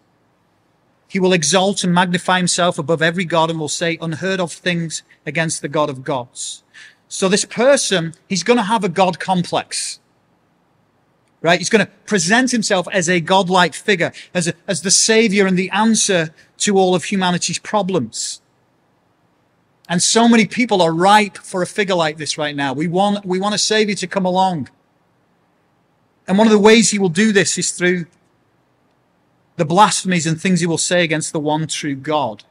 He 1.08 1.20
will 1.20 1.32
exalt 1.32 1.84
and 1.84 1.94
magnify 1.94 2.38
himself 2.38 2.78
above 2.78 3.00
every 3.00 3.24
God 3.24 3.50
and 3.50 3.58
will 3.58 3.68
say 3.68 3.96
unheard 4.00 4.40
of 4.40 4.52
things 4.52 5.02
against 5.24 5.62
the 5.62 5.68
God 5.68 5.88
of 5.88 6.04
gods. 6.04 6.62
So 7.08 7.28
this 7.28 7.44
person, 7.44 8.14
he's 8.28 8.42
going 8.42 8.56
to 8.58 8.64
have 8.64 8.84
a 8.84 8.88
God 8.88 9.18
complex 9.18 10.00
right? 11.42 11.58
He's 11.58 11.70
going 11.70 11.84
to 11.84 11.92
present 12.06 12.50
himself 12.50 12.88
as 12.92 13.08
a 13.08 13.20
godlike 13.20 13.74
figure, 13.74 14.12
as, 14.34 14.48
a, 14.48 14.54
as 14.66 14.82
the 14.82 14.90
savior 14.90 15.46
and 15.46 15.58
the 15.58 15.70
answer 15.70 16.34
to 16.58 16.78
all 16.78 16.94
of 16.94 17.04
humanity's 17.04 17.58
problems. 17.58 18.40
And 19.88 20.02
so 20.02 20.28
many 20.28 20.46
people 20.46 20.82
are 20.82 20.92
ripe 20.92 21.38
for 21.38 21.62
a 21.62 21.66
figure 21.66 21.94
like 21.94 22.16
this 22.16 22.36
right 22.36 22.56
now. 22.56 22.72
We 22.72 22.88
want, 22.88 23.24
we 23.24 23.38
want 23.38 23.54
a 23.54 23.58
savior 23.58 23.94
to 23.96 24.06
come 24.06 24.24
along. 24.24 24.68
And 26.26 26.38
one 26.38 26.46
of 26.46 26.52
the 26.52 26.58
ways 26.58 26.90
he 26.90 26.98
will 26.98 27.08
do 27.08 27.32
this 27.32 27.56
is 27.56 27.70
through 27.70 28.06
the 29.56 29.64
blasphemies 29.64 30.26
and 30.26 30.40
things 30.40 30.60
he 30.60 30.66
will 30.66 30.78
say 30.78 31.04
against 31.04 31.32
the 31.32 31.40
one 31.40 31.66
true 31.66 31.94
God. 31.94 32.44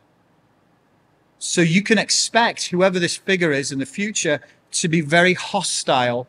So 1.37 1.61
you 1.61 1.83
can 1.83 1.97
expect 1.97 2.67
whoever 2.67 2.99
this 2.99 3.17
figure 3.17 3.51
is 3.51 3.71
in 3.71 3.79
the 3.79 3.85
future 3.85 4.39
to 4.71 4.87
be 4.87 5.01
very 5.01 5.33
hostile 5.33 6.27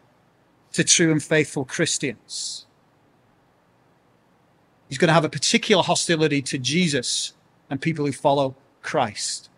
to 0.77 0.85
true 0.85 1.11
and 1.11 1.23
faithful 1.23 1.65
Christians. 1.65 2.67
He's 4.89 4.99
going 4.99 5.09
to 5.09 5.15
have 5.15 5.25
a 5.25 5.29
particular 5.29 5.83
hostility 5.83 6.41
to 6.43 6.59
Jesus 6.59 7.33
and 7.69 7.81
people 7.81 8.07
who 8.07 8.13
follow 8.13 8.55
Christ. 8.83 9.49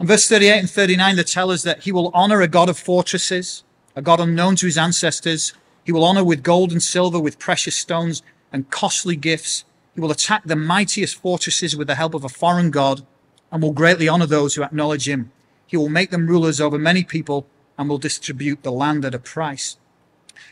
In 0.00 0.06
verse 0.06 0.28
38 0.28 0.58
and 0.58 0.70
39, 0.70 1.16
they 1.16 1.22
tell 1.22 1.50
us 1.50 1.62
that 1.62 1.84
he 1.84 1.92
will 1.92 2.10
honor 2.14 2.40
a 2.40 2.48
God 2.48 2.68
of 2.68 2.78
fortresses, 2.78 3.62
a 3.94 4.02
God 4.02 4.18
unknown 4.18 4.56
to 4.56 4.66
his 4.66 4.78
ancestors. 4.78 5.52
He 5.84 5.92
will 5.92 6.04
honor 6.04 6.24
with 6.24 6.42
gold 6.42 6.72
and 6.72 6.82
silver, 6.82 7.20
with 7.20 7.38
precious 7.38 7.76
stones 7.76 8.22
and 8.52 8.70
costly 8.70 9.14
gifts. 9.14 9.64
He 9.94 10.00
will 10.00 10.10
attack 10.10 10.42
the 10.44 10.56
mightiest 10.56 11.16
fortresses 11.16 11.76
with 11.76 11.86
the 11.86 11.94
help 11.96 12.14
of 12.14 12.24
a 12.24 12.28
foreign 12.28 12.70
God 12.70 13.06
and 13.52 13.62
will 13.62 13.72
greatly 13.72 14.08
honor 14.08 14.26
those 14.26 14.54
who 14.54 14.62
acknowledge 14.62 15.06
him. 15.06 15.30
He 15.66 15.76
will 15.76 15.88
make 15.88 16.10
them 16.10 16.26
rulers 16.26 16.60
over 16.60 16.78
many 16.78 17.04
people 17.04 17.46
and 17.80 17.88
will 17.88 17.96
distribute 17.96 18.62
the 18.62 18.70
land 18.70 19.06
at 19.06 19.14
a 19.14 19.18
price. 19.18 19.78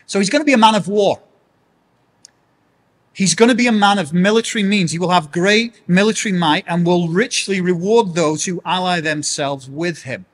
So 0.07 0.17
he's 0.17 0.31
going 0.31 0.41
to 0.41 0.45
be 0.45 0.53
a 0.53 0.57
man 0.57 0.73
of 0.73 0.87
war. 0.87 1.21
He's 3.13 3.35
going 3.35 3.49
to 3.49 3.55
be 3.55 3.67
a 3.67 3.71
man 3.71 3.99
of 3.99 4.11
military 4.11 4.63
means. 4.63 4.91
He 4.91 4.97
will 4.97 5.11
have 5.11 5.31
great 5.31 5.87
military 5.87 6.33
might 6.33 6.65
and 6.67 6.83
will 6.83 7.07
richly 7.07 7.61
reward 7.61 8.15
those 8.15 8.45
who 8.45 8.63
ally 8.65 8.99
themselves 8.99 9.69
with 9.69 10.03
him. 10.03 10.25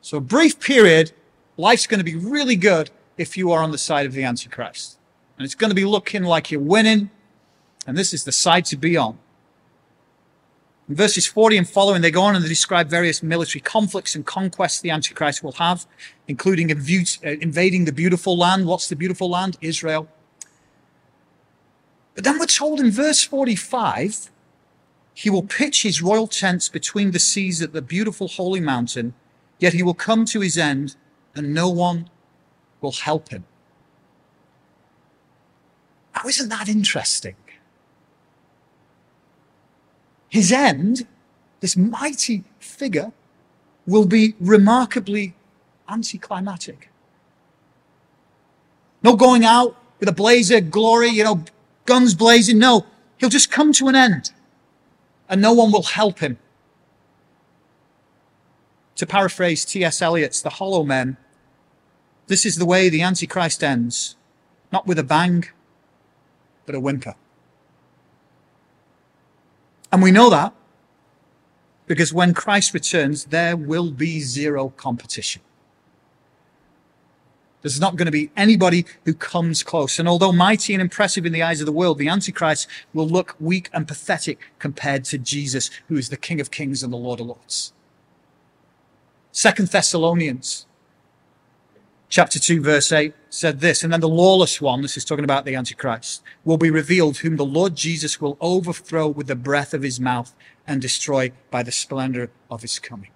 So 0.00 0.16
a 0.16 0.22
brief 0.22 0.58
period, 0.58 1.12
life's 1.58 1.86
going 1.86 2.00
to 2.00 2.04
be 2.04 2.16
really 2.16 2.56
good 2.56 2.88
if 3.18 3.36
you 3.36 3.52
are 3.52 3.62
on 3.62 3.70
the 3.70 3.76
side 3.76 4.06
of 4.06 4.14
the 4.14 4.24
Antichrist. 4.24 4.96
And 5.36 5.44
it's 5.44 5.54
going 5.54 5.70
to 5.70 5.76
be 5.76 5.84
looking 5.84 6.22
like 6.22 6.50
you're 6.50 6.58
winning. 6.58 7.10
And 7.86 7.98
this 7.98 8.14
is 8.14 8.24
the 8.24 8.32
side 8.32 8.64
to 8.66 8.78
be 8.78 8.96
on. 8.96 9.18
In 10.88 10.96
verses 10.96 11.26
40 11.26 11.58
and 11.58 11.68
following, 11.68 12.02
they 12.02 12.10
go 12.10 12.22
on 12.22 12.34
and 12.34 12.44
they 12.44 12.48
describe 12.48 12.88
various 12.88 13.22
military 13.22 13.60
conflicts 13.60 14.14
and 14.14 14.26
conquests 14.26 14.80
the 14.80 14.90
Antichrist 14.90 15.42
will 15.42 15.52
have, 15.52 15.86
including 16.26 16.70
uh, 16.70 17.28
invading 17.28 17.84
the 17.84 17.92
beautiful 17.92 18.36
land. 18.36 18.66
What's 18.66 18.88
the 18.88 18.96
beautiful 18.96 19.30
land? 19.30 19.56
Israel. 19.60 20.08
But 22.14 22.24
then 22.24 22.38
we're 22.38 22.46
told 22.46 22.80
in 22.80 22.90
verse 22.90 23.22
45, 23.22 24.30
he 25.14 25.30
will 25.30 25.42
pitch 25.42 25.82
his 25.82 26.02
royal 26.02 26.26
tents 26.26 26.68
between 26.68 27.12
the 27.12 27.18
seas 27.18 27.62
at 27.62 27.72
the 27.72 27.82
beautiful 27.82 28.28
holy 28.28 28.60
mountain, 28.60 29.14
yet 29.58 29.72
he 29.72 29.82
will 29.82 29.94
come 29.94 30.24
to 30.26 30.40
his 30.40 30.58
end 30.58 30.96
and 31.34 31.54
no 31.54 31.68
one 31.68 32.10
will 32.80 32.92
help 32.92 33.28
him. 33.28 33.44
Now, 36.14 36.28
isn't 36.28 36.48
that 36.48 36.68
interesting? 36.68 37.36
His 40.32 40.50
end, 40.50 41.06
this 41.60 41.76
mighty 41.76 42.42
figure, 42.58 43.12
will 43.86 44.06
be 44.06 44.34
remarkably 44.40 45.34
anticlimactic. 45.90 46.88
No 49.02 49.14
going 49.14 49.44
out 49.44 49.76
with 50.00 50.08
a 50.08 50.12
blazer, 50.12 50.62
glory, 50.62 51.10
you 51.10 51.22
know, 51.22 51.44
guns 51.84 52.14
blazing. 52.14 52.58
No, 52.58 52.86
he'll 53.18 53.28
just 53.28 53.50
come 53.50 53.74
to 53.74 53.88
an 53.88 53.94
end 53.94 54.32
and 55.28 55.42
no 55.42 55.52
one 55.52 55.70
will 55.70 55.82
help 55.82 56.20
him. 56.20 56.38
To 58.96 59.06
paraphrase 59.06 59.66
T.S. 59.66 60.00
Eliot's 60.00 60.40
The 60.40 60.48
Hollow 60.48 60.82
Men, 60.82 61.18
this 62.28 62.46
is 62.46 62.56
the 62.56 62.64
way 62.64 62.88
the 62.88 63.02
Antichrist 63.02 63.62
ends, 63.62 64.16
not 64.72 64.86
with 64.86 64.98
a 64.98 65.04
bang, 65.04 65.44
but 66.64 66.74
a 66.74 66.80
whimper. 66.80 67.16
And 69.92 70.02
we 70.02 70.10
know 70.10 70.30
that 70.30 70.54
because 71.86 72.12
when 72.12 72.32
Christ 72.32 72.72
returns, 72.72 73.26
there 73.26 73.56
will 73.56 73.90
be 73.90 74.20
zero 74.20 74.70
competition. 74.70 75.42
There's 77.60 77.80
not 77.80 77.96
going 77.96 78.06
to 78.06 78.12
be 78.12 78.30
anybody 78.36 78.86
who 79.04 79.14
comes 79.14 79.62
close. 79.62 79.98
And 79.98 80.08
although 80.08 80.32
mighty 80.32 80.72
and 80.74 80.82
impressive 80.82 81.24
in 81.24 81.32
the 81.32 81.42
eyes 81.42 81.60
of 81.60 81.66
the 81.66 81.72
world, 81.72 81.98
the 81.98 82.08
Antichrist 82.08 82.66
will 82.92 83.06
look 83.06 83.36
weak 83.38 83.70
and 83.72 83.86
pathetic 83.86 84.40
compared 84.58 85.04
to 85.04 85.18
Jesus, 85.18 85.70
who 85.88 85.96
is 85.96 86.08
the 86.08 86.16
King 86.16 86.40
of 86.40 86.50
Kings 86.50 86.82
and 86.82 86.92
the 86.92 86.96
Lord 86.96 87.20
of 87.20 87.26
Lords. 87.26 87.72
Second 89.30 89.68
Thessalonians 89.68 90.66
chapter 92.08 92.38
2 92.38 92.60
verse 92.60 92.92
8 92.92 93.14
said 93.32 93.60
this, 93.60 93.82
and 93.82 93.90
then 93.90 94.00
the 94.00 94.08
lawless 94.08 94.60
one, 94.60 94.82
this 94.82 94.98
is 94.98 95.06
talking 95.06 95.24
about 95.24 95.46
the 95.46 95.54
Antichrist, 95.54 96.22
will 96.44 96.58
be 96.58 96.70
revealed, 96.70 97.16
whom 97.16 97.36
the 97.36 97.46
Lord 97.46 97.74
Jesus 97.74 98.20
will 98.20 98.36
overthrow 98.42 99.08
with 99.08 99.26
the 99.26 99.34
breath 99.34 99.72
of 99.72 99.82
his 99.82 99.98
mouth 99.98 100.34
and 100.66 100.82
destroy 100.82 101.32
by 101.50 101.62
the 101.62 101.72
splendor 101.72 102.30
of 102.50 102.60
his 102.60 102.78
coming. 102.78 103.08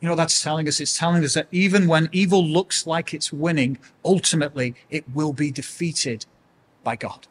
You 0.00 0.08
know, 0.08 0.14
that's 0.14 0.42
telling 0.42 0.68
us, 0.68 0.80
it's 0.80 0.98
telling 0.98 1.24
us 1.24 1.32
that 1.32 1.48
even 1.50 1.86
when 1.86 2.10
evil 2.12 2.46
looks 2.46 2.86
like 2.86 3.14
it's 3.14 3.32
winning, 3.32 3.78
ultimately 4.04 4.74
it 4.90 5.04
will 5.14 5.32
be 5.32 5.50
defeated 5.50 6.26
by 6.84 6.96
God. 6.96 7.26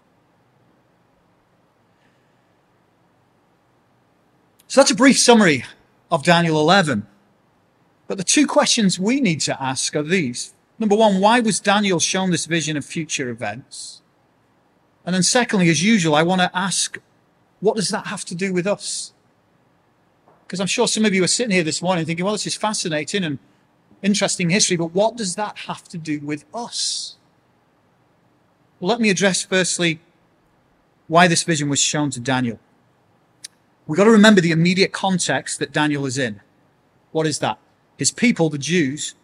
So 4.67 4.81
that's 4.81 4.91
a 4.91 4.95
brief 4.95 5.19
summary 5.19 5.65
of 6.09 6.23
Daniel 6.23 6.59
11. 6.59 7.05
But 8.07 8.17
the 8.17 8.23
two 8.23 8.47
questions 8.47 8.99
we 8.99 9.21
need 9.21 9.41
to 9.41 9.61
ask 9.61 9.95
are 9.95 10.01
these. 10.01 10.55
Number 10.79 10.95
one, 10.95 11.19
why 11.19 11.41
was 11.41 11.59
Daniel 11.59 11.99
shown 11.99 12.31
this 12.31 12.45
vision 12.45 12.77
of 12.77 12.85
future 12.85 13.29
events? 13.29 14.01
And 15.05 15.13
then 15.13 15.23
secondly, 15.23 15.69
as 15.69 15.83
usual, 15.83 16.15
I 16.15 16.23
want 16.23 16.41
to 16.41 16.57
ask, 16.57 16.97
what 17.59 17.75
does 17.75 17.89
that 17.89 18.07
have 18.07 18.23
to 18.25 18.35
do 18.35 18.53
with 18.53 18.65
us? 18.65 19.13
Because 20.47 20.61
I'm 20.61 20.67
sure 20.67 20.87
some 20.87 21.05
of 21.05 21.13
you 21.13 21.23
are 21.23 21.27
sitting 21.27 21.51
here 21.51 21.63
this 21.63 21.81
morning 21.81 22.05
thinking, 22.05 22.23
well, 22.23 22.33
this 22.33 22.47
is 22.47 22.55
fascinating 22.55 23.23
and 23.23 23.39
interesting 24.01 24.49
history, 24.49 24.77
but 24.77 24.93
what 24.93 25.17
does 25.17 25.35
that 25.35 25.57
have 25.59 25.83
to 25.89 25.97
do 25.97 26.21
with 26.21 26.45
us? 26.53 27.17
Well, 28.79 28.89
let 28.89 29.01
me 29.01 29.09
address 29.09 29.43
firstly 29.43 29.99
why 31.07 31.27
this 31.27 31.43
vision 31.43 31.69
was 31.69 31.79
shown 31.79 32.09
to 32.11 32.19
Daniel. 32.19 32.59
We've 33.85 33.97
got 33.97 34.05
to 34.05 34.11
remember 34.11 34.39
the 34.39 34.51
immediate 34.51 34.93
context 34.93 35.59
that 35.59 35.73
Daniel 35.73 36.05
is 36.05 36.17
in. 36.17 36.41
What 37.11 37.27
is 37.27 37.39
that? 37.39 37.57
His 37.97 38.11
people, 38.11 38.49
the 38.49 38.57
Jews, 38.57 39.15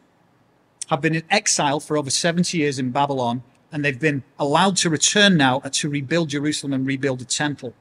have 0.88 1.02
been 1.02 1.16
in 1.16 1.24
exile 1.30 1.80
for 1.80 1.98
over 1.98 2.10
70 2.10 2.58
years 2.58 2.80
in 2.80 2.92
Babylon, 2.92 3.44
and 3.72 3.84
they've 3.84 4.00
been 4.00 4.24
allowed 4.38 4.78
to 4.78 4.90
return 4.90 5.38
now 5.38 5.62
uh, 5.64 5.70
to 5.74 5.90
rebuild 5.90 6.30
Jerusalem 6.30 6.74
and 6.74 6.86
rebuild 6.86 7.20
the 7.20 7.26
temple. 7.26 7.74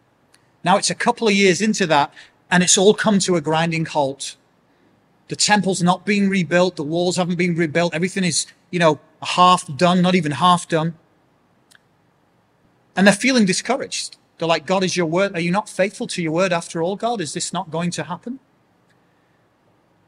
Now 0.65 0.77
it's 0.77 0.91
a 0.91 0.95
couple 0.95 1.29
of 1.29 1.35
years 1.35 1.61
into 1.61 1.87
that, 1.87 2.13
and 2.51 2.63
it's 2.63 2.79
all 2.79 2.95
come 2.95 3.19
to 3.21 3.37
a 3.37 3.41
grinding 3.41 3.85
halt. 3.85 4.37
The 5.29 5.37
temple's 5.37 5.83
not 5.83 6.05
being 6.05 6.29
rebuilt, 6.29 6.77
the 6.77 6.83
walls 6.83 7.17
haven't 7.17 7.37
been 7.37 7.55
rebuilt, 7.55 7.95
everything 7.95 8.25
is, 8.25 8.47
you 8.71 8.79
know, 8.79 9.01
half 9.23 9.65
done, 9.77 10.03
not 10.03 10.15
even 10.15 10.33
half 10.33 10.69
done. 10.69 10.95
And 12.97 13.07
they're 13.07 13.15
feeling 13.15 13.45
discouraged. 13.45 14.17
They're 14.39 14.49
like, 14.49 14.67
God, 14.67 14.83
is 14.85 14.97
your 14.97 15.07
word, 15.07 15.35
are 15.35 15.41
you 15.41 15.51
not 15.51 15.69
faithful 15.69 16.07
to 16.09 16.23
your 16.23 16.33
word 16.33 16.53
after 16.53 16.83
all, 16.83 16.97
God? 16.97 17.21
Is 17.21 17.33
this 17.35 17.53
not 17.53 17.71
going 17.71 17.91
to 17.93 18.05
happen? 18.05 18.41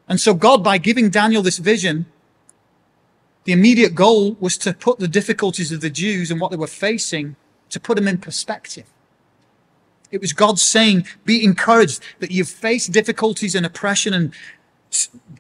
And 0.09 0.21
so 0.21 0.35
God, 0.35 0.63
by 0.63 0.79
giving 0.79 1.11
Daniel 1.11 1.43
this 1.43 1.59
vision, 1.59 2.07
the 3.47 3.53
immediate 3.53 3.95
goal 3.95 4.37
was 4.41 4.59
to 4.59 4.73
put 4.75 4.99
the 4.99 5.07
difficulties 5.07 5.71
of 5.71 5.81
the 5.81 5.89
Jews 5.89 6.33
and 6.33 6.41
what 6.41 6.51
they 6.51 6.57
were 6.57 6.67
facing, 6.67 7.37
to 7.71 7.79
put 7.79 7.95
them 7.95 8.09
in 8.09 8.19
perspective. 8.19 8.87
It 10.11 10.21
was 10.21 10.33
God 10.33 10.59
saying, 10.59 11.07
be 11.25 11.45
encouraged 11.45 12.03
that 12.19 12.33
you've 12.33 12.49
faced 12.49 12.91
difficulties 12.91 13.55
and 13.55 13.65
oppression 13.65 14.13
and 14.13 14.35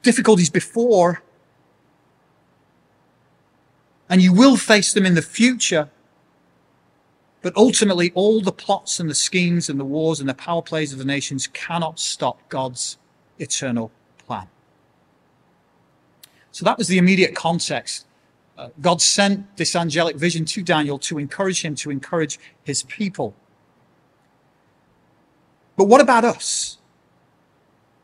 difficulties 0.02 0.50
before, 0.50 1.22
and 4.08 4.22
you 4.22 4.32
will 4.32 4.56
face 4.56 4.92
them 4.92 5.04
in 5.04 5.14
the 5.14 5.22
future. 5.22 5.90
But 7.42 7.56
ultimately, 7.56 8.12
all 8.14 8.40
the 8.40 8.52
plots 8.52 9.00
and 9.00 9.10
the 9.10 9.14
schemes 9.16 9.68
and 9.68 9.80
the 9.80 9.84
wars 9.84 10.20
and 10.20 10.28
the 10.28 10.34
power 10.34 10.62
plays 10.62 10.92
of 10.92 10.98
the 11.00 11.04
nations 11.04 11.48
cannot 11.48 11.98
stop 11.98 12.48
God's 12.48 12.98
eternal 13.38 13.90
plan. 14.18 14.46
So 16.56 16.64
that 16.64 16.78
was 16.78 16.88
the 16.88 16.96
immediate 16.96 17.34
context. 17.34 18.06
Uh, 18.56 18.70
God 18.80 19.02
sent 19.02 19.58
this 19.58 19.76
angelic 19.76 20.16
vision 20.16 20.46
to 20.46 20.62
Daniel 20.62 20.98
to 21.00 21.18
encourage 21.18 21.62
him, 21.62 21.74
to 21.74 21.90
encourage 21.90 22.38
his 22.64 22.82
people. 22.84 23.34
But 25.76 25.84
what 25.84 26.00
about 26.00 26.24
us? 26.24 26.78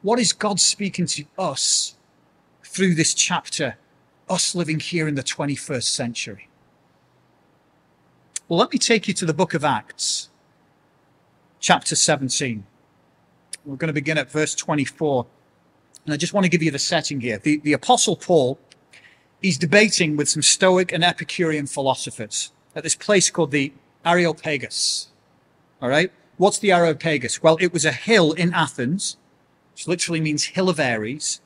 What 0.03 0.19
is 0.19 0.35
God 0.35 0.61
speaking 0.61 1.07
to 1.07 1.25
us 1.39 1.97
through 2.63 2.95
this 2.95 3.15
chapter, 3.15 3.79
us 4.29 4.55
living 4.55 4.81
here 4.81 5.09
in 5.09 5.15
the 5.15 5.23
21st 5.23 5.85
century? 5.85 6.51
Well, 8.49 8.59
let 8.59 8.71
me 8.71 8.79
take 8.79 9.09
you 9.09 9.15
to 9.15 9.25
the 9.25 9.33
book 9.33 9.55
of 9.55 9.65
Acts, 9.65 10.29
chapter 11.59 11.97
17. 11.97 12.67
We're 13.65 13.77
going 13.77 13.89
to 13.89 13.95
begin 13.95 14.19
at 14.19 14.31
verse 14.31 14.55
24. 14.55 15.25
And 16.05 16.13
I 16.13 16.17
just 16.17 16.33
want 16.33 16.45
to 16.45 16.51
give 16.51 16.63
you 16.63 16.71
the 16.71 16.79
setting 16.79 17.21
here. 17.21 17.39
The, 17.39 17.59
the 17.59 17.73
apostle 17.73 18.17
Paul, 18.17 18.59
he's 19.41 19.59
debating 19.59 20.17
with 20.17 20.29
some 20.29 20.43
Stoic 20.43 20.93
and 20.93 21.05
Epicurean 21.05 21.67
philosophers 21.67 22.51
at 22.75 22.83
this 22.83 22.95
place 22.95 23.31
called 23.31 23.51
the 23.51 23.73
Areopagus. 24.05 25.09
All 25.81 25.89
right. 25.89 26.11
What's 26.37 26.59
the 26.59 26.73
Areopagus? 26.73 27.43
Well, 27.43 27.57
it 27.61 27.73
was 27.73 27.85
a 27.85 27.93
hill 27.93 28.33
in 28.33 28.53
Athens, 28.53 29.17
which 29.75 29.87
literally 29.87 30.21
means 30.21 30.45
hill 30.45 30.69
of 30.69 30.81
Ares. 30.81 31.41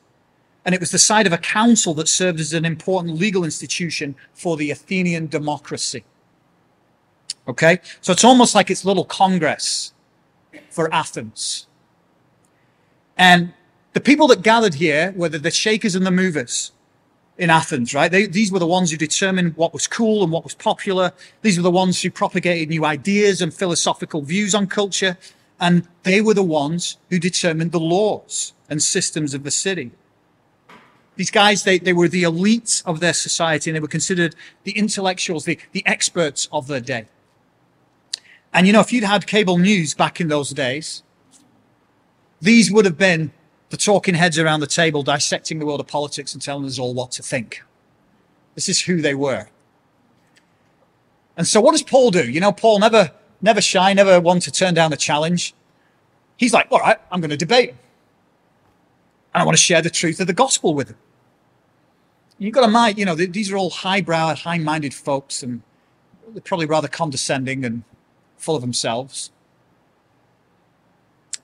And 0.65 0.73
it 0.73 0.81
was 0.81 0.91
the 0.91 0.99
site 0.99 1.27
of 1.27 1.33
a 1.33 1.37
council 1.37 1.93
that 1.95 2.07
served 2.07 2.39
as 2.39 2.53
an 2.53 2.65
important 2.65 3.15
legal 3.17 3.43
institution 3.43 4.15
for 4.33 4.57
the 4.57 4.71
Athenian 4.71 5.27
democracy. 5.27 6.03
Okay? 7.47 7.79
So 8.01 8.11
it's 8.11 8.23
almost 8.23 8.55
like 8.55 8.69
it's 8.69 8.83
little 8.83 9.05
congress 9.05 9.93
for 10.69 10.93
Athens. 10.93 11.67
And 13.17 13.53
the 13.97 14.01
people 14.01 14.27
that 14.27 14.43
gathered 14.43 14.75
here 14.75 15.11
were 15.15 15.27
the, 15.27 15.39
the 15.39 15.49
shakers 15.49 15.95
and 15.95 16.05
the 16.05 16.11
movers 16.11 16.71
in 17.39 17.49
Athens, 17.49 17.95
right? 17.95 18.11
They, 18.11 18.27
these 18.27 18.51
were 18.51 18.59
the 18.59 18.67
ones 18.67 18.91
who 18.91 18.97
determined 18.97 19.57
what 19.57 19.73
was 19.73 19.87
cool 19.87 20.21
and 20.21 20.31
what 20.31 20.43
was 20.43 20.53
popular. 20.53 21.13
These 21.41 21.57
were 21.57 21.63
the 21.63 21.71
ones 21.71 21.99
who 21.99 22.11
propagated 22.11 22.69
new 22.69 22.85
ideas 22.85 23.41
and 23.41 23.51
philosophical 23.51 24.21
views 24.21 24.53
on 24.53 24.67
culture. 24.67 25.17
And 25.59 25.87
they 26.03 26.21
were 26.21 26.35
the 26.35 26.43
ones 26.43 26.99
who 27.09 27.17
determined 27.17 27.71
the 27.71 27.79
laws 27.79 28.53
and 28.69 28.83
systems 28.83 29.33
of 29.33 29.41
the 29.41 29.49
city. 29.49 29.89
These 31.15 31.31
guys, 31.31 31.63
they, 31.63 31.79
they 31.79 31.93
were 31.93 32.07
the 32.07 32.21
elites 32.21 32.83
of 32.85 32.99
their 32.99 33.13
society 33.13 33.71
and 33.71 33.75
they 33.75 33.81
were 33.81 33.87
considered 33.87 34.35
the 34.63 34.77
intellectuals, 34.77 35.45
the, 35.45 35.57
the 35.71 35.81
experts 35.87 36.47
of 36.51 36.67
their 36.67 36.81
day. 36.81 37.07
And 38.53 38.67
you 38.67 38.73
know, 38.73 38.81
if 38.81 38.93
you'd 38.93 39.05
had 39.05 39.25
cable 39.25 39.57
news 39.57 39.95
back 39.95 40.21
in 40.21 40.27
those 40.27 40.51
days, 40.51 41.01
these 42.39 42.71
would 42.71 42.85
have 42.85 42.99
been 42.99 43.31
the 43.69 43.77
talking 43.77 44.15
heads 44.15 44.39
around 44.39 44.61
the 44.61 44.67
table 44.67 45.03
dissecting 45.03 45.59
the 45.59 45.65
world 45.65 45.79
of 45.79 45.87
politics 45.87 46.33
and 46.33 46.41
telling 46.41 46.65
us 46.65 46.79
all 46.79 46.93
what 46.93 47.11
to 47.11 47.23
think. 47.23 47.63
This 48.55 48.69
is 48.69 48.81
who 48.81 49.01
they 49.01 49.13
were. 49.13 49.47
And 51.35 51.47
so 51.47 51.61
what 51.61 51.73
does 51.73 51.83
Paul 51.83 52.11
do? 52.11 52.29
You 52.29 52.39
know, 52.39 52.51
Paul 52.51 52.79
never, 52.79 53.11
never 53.41 53.61
shy, 53.61 53.93
never 53.93 54.19
one 54.19 54.39
to 54.39 54.51
turn 54.51 54.73
down 54.73 54.91
a 54.93 54.97
challenge. 54.97 55.53
He's 56.37 56.53
like, 56.53 56.67
all 56.71 56.79
right, 56.79 56.97
I'm 57.11 57.21
going 57.21 57.29
to 57.29 57.37
debate. 57.37 57.69
And 57.69 59.41
I 59.41 59.43
want 59.43 59.57
to 59.57 59.63
share 59.63 59.81
the 59.81 59.89
truth 59.89 60.19
of 60.19 60.27
the 60.27 60.33
gospel 60.33 60.73
with 60.73 60.87
them. 60.87 60.97
You've 62.39 62.53
got 62.53 62.61
to 62.61 62.71
mind, 62.71 62.97
you 62.97 63.05
know, 63.05 63.15
these 63.15 63.51
are 63.51 63.57
all 63.57 63.69
highbrow, 63.69 64.35
high-minded 64.35 64.93
folks 64.93 65.43
and 65.43 65.61
they're 66.29 66.41
probably 66.41 66.65
rather 66.65 66.87
condescending 66.87 67.65
and 67.65 67.83
full 68.37 68.55
of 68.55 68.61
themselves. 68.61 69.31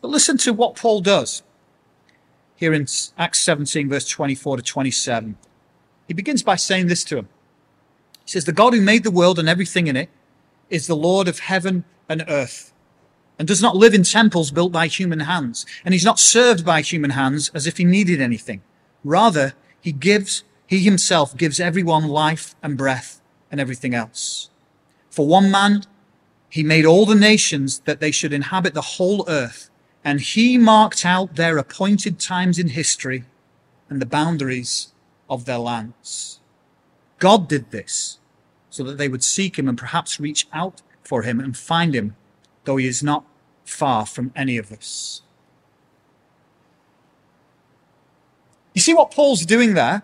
But 0.01 0.09
listen 0.09 0.37
to 0.39 0.53
what 0.53 0.75
Paul 0.75 1.01
does 1.01 1.43
here 2.63 2.73
in 2.73 2.87
Acts 3.17 3.41
17, 3.41 3.89
verse 3.89 4.07
24 4.07 4.55
to 4.55 4.63
27. 4.63 5.37
He 6.07 6.13
begins 6.13 6.43
by 6.43 6.55
saying 6.55 6.87
this 6.87 7.03
to 7.03 7.17
him. 7.17 7.27
He 8.23 8.31
says, 8.31 8.45
The 8.45 8.53
God 8.53 8.73
who 8.73 8.79
made 8.79 9.03
the 9.03 9.11
world 9.11 9.37
and 9.37 9.49
everything 9.49 9.87
in 9.87 9.97
it 9.97 10.09
is 10.69 10.87
the 10.87 10.95
Lord 10.95 11.27
of 11.27 11.39
heaven 11.39 11.83
and 12.07 12.23
earth 12.29 12.71
and 13.37 13.45
does 13.45 13.61
not 13.61 13.75
live 13.75 13.93
in 13.93 14.03
temples 14.03 14.49
built 14.49 14.71
by 14.71 14.87
human 14.87 15.19
hands. 15.19 15.65
And 15.83 15.93
he's 15.93 16.05
not 16.05 16.19
served 16.19 16.65
by 16.65 16.79
human 16.79 17.09
hands 17.09 17.51
as 17.53 17.67
if 17.67 17.75
he 17.75 17.83
needed 17.83 18.21
anything. 18.21 18.61
Rather, 19.03 19.55
he 19.81 19.91
gives, 19.91 20.45
he 20.65 20.79
himself 20.79 21.35
gives 21.35 21.59
everyone 21.59 22.07
life 22.07 22.55
and 22.63 22.77
breath 22.77 23.19
and 23.51 23.59
everything 23.59 23.93
else. 23.93 24.49
For 25.09 25.27
one 25.27 25.51
man 25.51 25.83
he 26.47 26.63
made 26.63 26.85
all 26.85 27.05
the 27.05 27.13
nations 27.13 27.79
that 27.79 27.99
they 27.99 28.11
should 28.11 28.31
inhabit 28.31 28.73
the 28.73 28.93
whole 28.95 29.25
earth, 29.27 29.69
and 30.03 30.19
he 30.19 30.57
marked 30.57 31.05
out 31.05 31.35
their 31.35 31.57
appointed 31.57 32.19
times 32.19 32.59
in 32.59 32.69
history 32.69 33.23
and 33.89 34.01
the 34.01 34.05
boundaries 34.05 34.91
of 35.29 35.45
their 35.45 35.57
lands. 35.57 36.39
God 37.19 37.47
did 37.47 37.71
this 37.71 38.19
so 38.69 38.83
that 38.83 38.97
they 38.97 39.07
would 39.07 39.23
seek 39.23 39.57
him 39.57 39.69
and 39.69 39.77
perhaps 39.77 40.19
reach 40.19 40.47
out 40.51 40.81
for 41.03 41.21
him 41.21 41.39
and 41.39 41.55
find 41.55 41.95
him, 41.95 42.15
though 42.65 42.77
he 42.77 42.87
is 42.87 43.03
not 43.03 43.23
far 43.65 44.05
from 44.05 44.31
any 44.35 44.57
of 44.57 44.71
us. 44.71 45.21
You 48.73 48.81
see 48.81 48.93
what 48.93 49.11
Paul's 49.11 49.45
doing 49.45 49.73
there? 49.75 50.03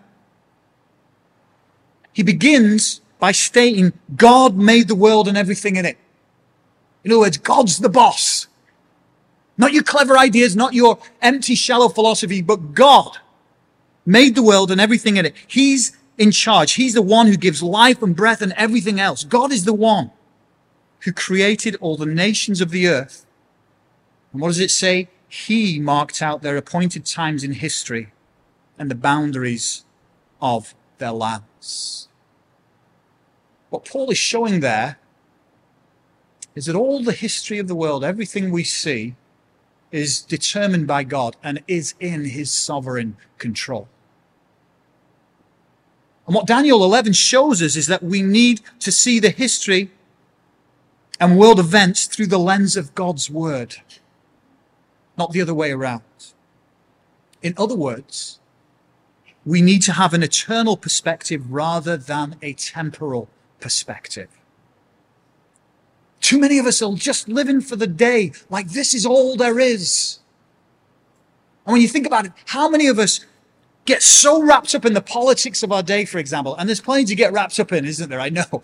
He 2.12 2.22
begins 2.22 3.00
by 3.18 3.32
stating 3.32 3.92
God 4.16 4.56
made 4.56 4.88
the 4.88 4.94
world 4.94 5.28
and 5.28 5.36
everything 5.36 5.76
in 5.76 5.84
it. 5.84 5.98
In 7.04 7.12
other 7.12 7.20
words, 7.20 7.38
God's 7.38 7.78
the 7.78 7.88
boss. 7.88 8.46
Not 9.60 9.74
your 9.74 9.82
clever 9.82 10.16
ideas, 10.16 10.56
not 10.56 10.72
your 10.72 10.98
empty, 11.20 11.54
shallow 11.54 11.90
philosophy, 11.90 12.40
but 12.40 12.72
God 12.72 13.18
made 14.06 14.34
the 14.34 14.42
world 14.42 14.70
and 14.70 14.80
everything 14.80 15.18
in 15.18 15.26
it. 15.26 15.34
He's 15.46 15.98
in 16.16 16.30
charge. 16.30 16.72
He's 16.72 16.94
the 16.94 17.02
one 17.02 17.26
who 17.26 17.36
gives 17.36 17.62
life 17.62 18.00
and 18.02 18.16
breath 18.16 18.40
and 18.40 18.54
everything 18.56 18.98
else. 18.98 19.22
God 19.22 19.52
is 19.52 19.66
the 19.66 19.74
one 19.74 20.12
who 21.00 21.12
created 21.12 21.76
all 21.76 21.98
the 21.98 22.06
nations 22.06 22.62
of 22.62 22.70
the 22.70 22.88
earth. 22.88 23.26
And 24.32 24.40
what 24.40 24.48
does 24.48 24.60
it 24.60 24.70
say? 24.70 25.10
He 25.28 25.78
marked 25.78 26.22
out 26.22 26.40
their 26.40 26.56
appointed 26.56 27.04
times 27.04 27.44
in 27.44 27.52
history 27.52 28.14
and 28.78 28.90
the 28.90 28.94
boundaries 28.94 29.84
of 30.40 30.74
their 30.96 31.12
lands. 31.12 32.08
What 33.68 33.84
Paul 33.84 34.10
is 34.10 34.16
showing 34.16 34.60
there 34.60 34.98
is 36.54 36.64
that 36.64 36.76
all 36.76 37.02
the 37.02 37.12
history 37.12 37.58
of 37.58 37.68
the 37.68 37.74
world, 37.74 38.02
everything 38.02 38.50
we 38.50 38.64
see, 38.64 39.16
is 39.92 40.22
determined 40.22 40.86
by 40.86 41.04
God 41.04 41.36
and 41.42 41.62
is 41.66 41.94
in 42.00 42.26
his 42.26 42.52
sovereign 42.52 43.16
control. 43.38 43.88
And 46.26 46.34
what 46.34 46.46
Daniel 46.46 46.84
11 46.84 47.14
shows 47.14 47.60
us 47.60 47.76
is 47.76 47.88
that 47.88 48.02
we 48.02 48.22
need 48.22 48.60
to 48.78 48.92
see 48.92 49.18
the 49.18 49.30
history 49.30 49.90
and 51.18 51.38
world 51.38 51.58
events 51.58 52.06
through 52.06 52.28
the 52.28 52.38
lens 52.38 52.76
of 52.76 52.94
God's 52.94 53.28
word, 53.28 53.76
not 55.18 55.32
the 55.32 55.42
other 55.42 55.54
way 55.54 55.72
around. 55.72 56.02
In 57.42 57.54
other 57.56 57.74
words, 57.74 58.38
we 59.44 59.60
need 59.60 59.82
to 59.82 59.92
have 59.92 60.14
an 60.14 60.22
eternal 60.22 60.76
perspective 60.76 61.50
rather 61.50 61.96
than 61.96 62.36
a 62.42 62.52
temporal 62.52 63.28
perspective. 63.58 64.28
Too 66.20 66.38
many 66.38 66.58
of 66.58 66.66
us 66.66 66.82
are 66.82 66.94
just 66.94 67.28
living 67.28 67.60
for 67.60 67.76
the 67.76 67.86
day 67.86 68.32
like 68.48 68.68
this 68.68 68.94
is 68.94 69.06
all 69.06 69.36
there 69.36 69.58
is. 69.58 70.18
And 71.66 71.72
when 71.72 71.82
you 71.82 71.88
think 71.88 72.06
about 72.06 72.26
it, 72.26 72.32
how 72.46 72.68
many 72.68 72.86
of 72.86 72.98
us 72.98 73.24
get 73.84 74.02
so 74.02 74.42
wrapped 74.42 74.74
up 74.74 74.84
in 74.84 74.92
the 74.92 75.00
politics 75.00 75.62
of 75.62 75.72
our 75.72 75.82
day, 75.82 76.04
for 76.04 76.18
example, 76.18 76.54
and 76.56 76.68
there's 76.68 76.80
plenty 76.80 77.04
to 77.06 77.14
get 77.14 77.32
wrapped 77.32 77.58
up 77.58 77.72
in, 77.72 77.84
isn't 77.84 78.10
there? 78.10 78.20
I 78.20 78.28
know. 78.28 78.62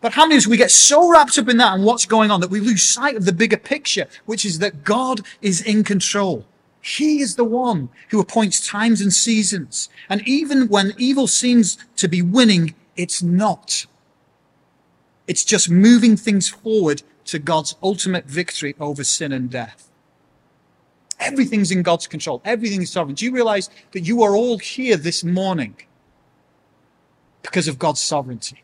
But 0.00 0.12
how 0.12 0.24
many 0.24 0.36
of 0.36 0.42
us 0.42 0.46
we 0.46 0.56
get 0.56 0.70
so 0.70 1.10
wrapped 1.10 1.38
up 1.38 1.48
in 1.48 1.56
that 1.58 1.74
and 1.74 1.84
what's 1.84 2.06
going 2.06 2.30
on 2.30 2.40
that 2.40 2.50
we 2.50 2.60
lose 2.60 2.82
sight 2.82 3.16
of 3.16 3.24
the 3.24 3.32
bigger 3.32 3.56
picture, 3.56 4.06
which 4.24 4.44
is 4.44 4.58
that 4.58 4.84
God 4.84 5.20
is 5.42 5.60
in 5.60 5.84
control. 5.84 6.44
He 6.80 7.20
is 7.20 7.34
the 7.34 7.44
one 7.44 7.88
who 8.10 8.20
appoints 8.20 8.66
times 8.66 9.00
and 9.00 9.12
seasons. 9.12 9.88
And 10.08 10.26
even 10.28 10.68
when 10.68 10.94
evil 10.96 11.26
seems 11.26 11.78
to 11.96 12.06
be 12.06 12.22
winning, 12.22 12.74
it's 12.96 13.22
not. 13.22 13.86
It's 15.26 15.44
just 15.44 15.68
moving 15.68 16.16
things 16.16 16.48
forward 16.48 17.02
to 17.26 17.38
God's 17.38 17.76
ultimate 17.82 18.26
victory 18.26 18.74
over 18.78 19.02
sin 19.02 19.32
and 19.32 19.50
death. 19.50 19.90
Everything's 21.18 21.70
in 21.70 21.82
God's 21.82 22.06
control. 22.06 22.40
Everything 22.44 22.82
is 22.82 22.90
sovereign. 22.90 23.14
Do 23.14 23.24
you 23.24 23.32
realize 23.32 23.70
that 23.92 24.00
you 24.00 24.22
are 24.22 24.36
all 24.36 24.58
here 24.58 24.96
this 24.96 25.24
morning 25.24 25.76
because 27.42 27.68
of 27.68 27.78
God's 27.78 28.00
sovereignty? 28.00 28.62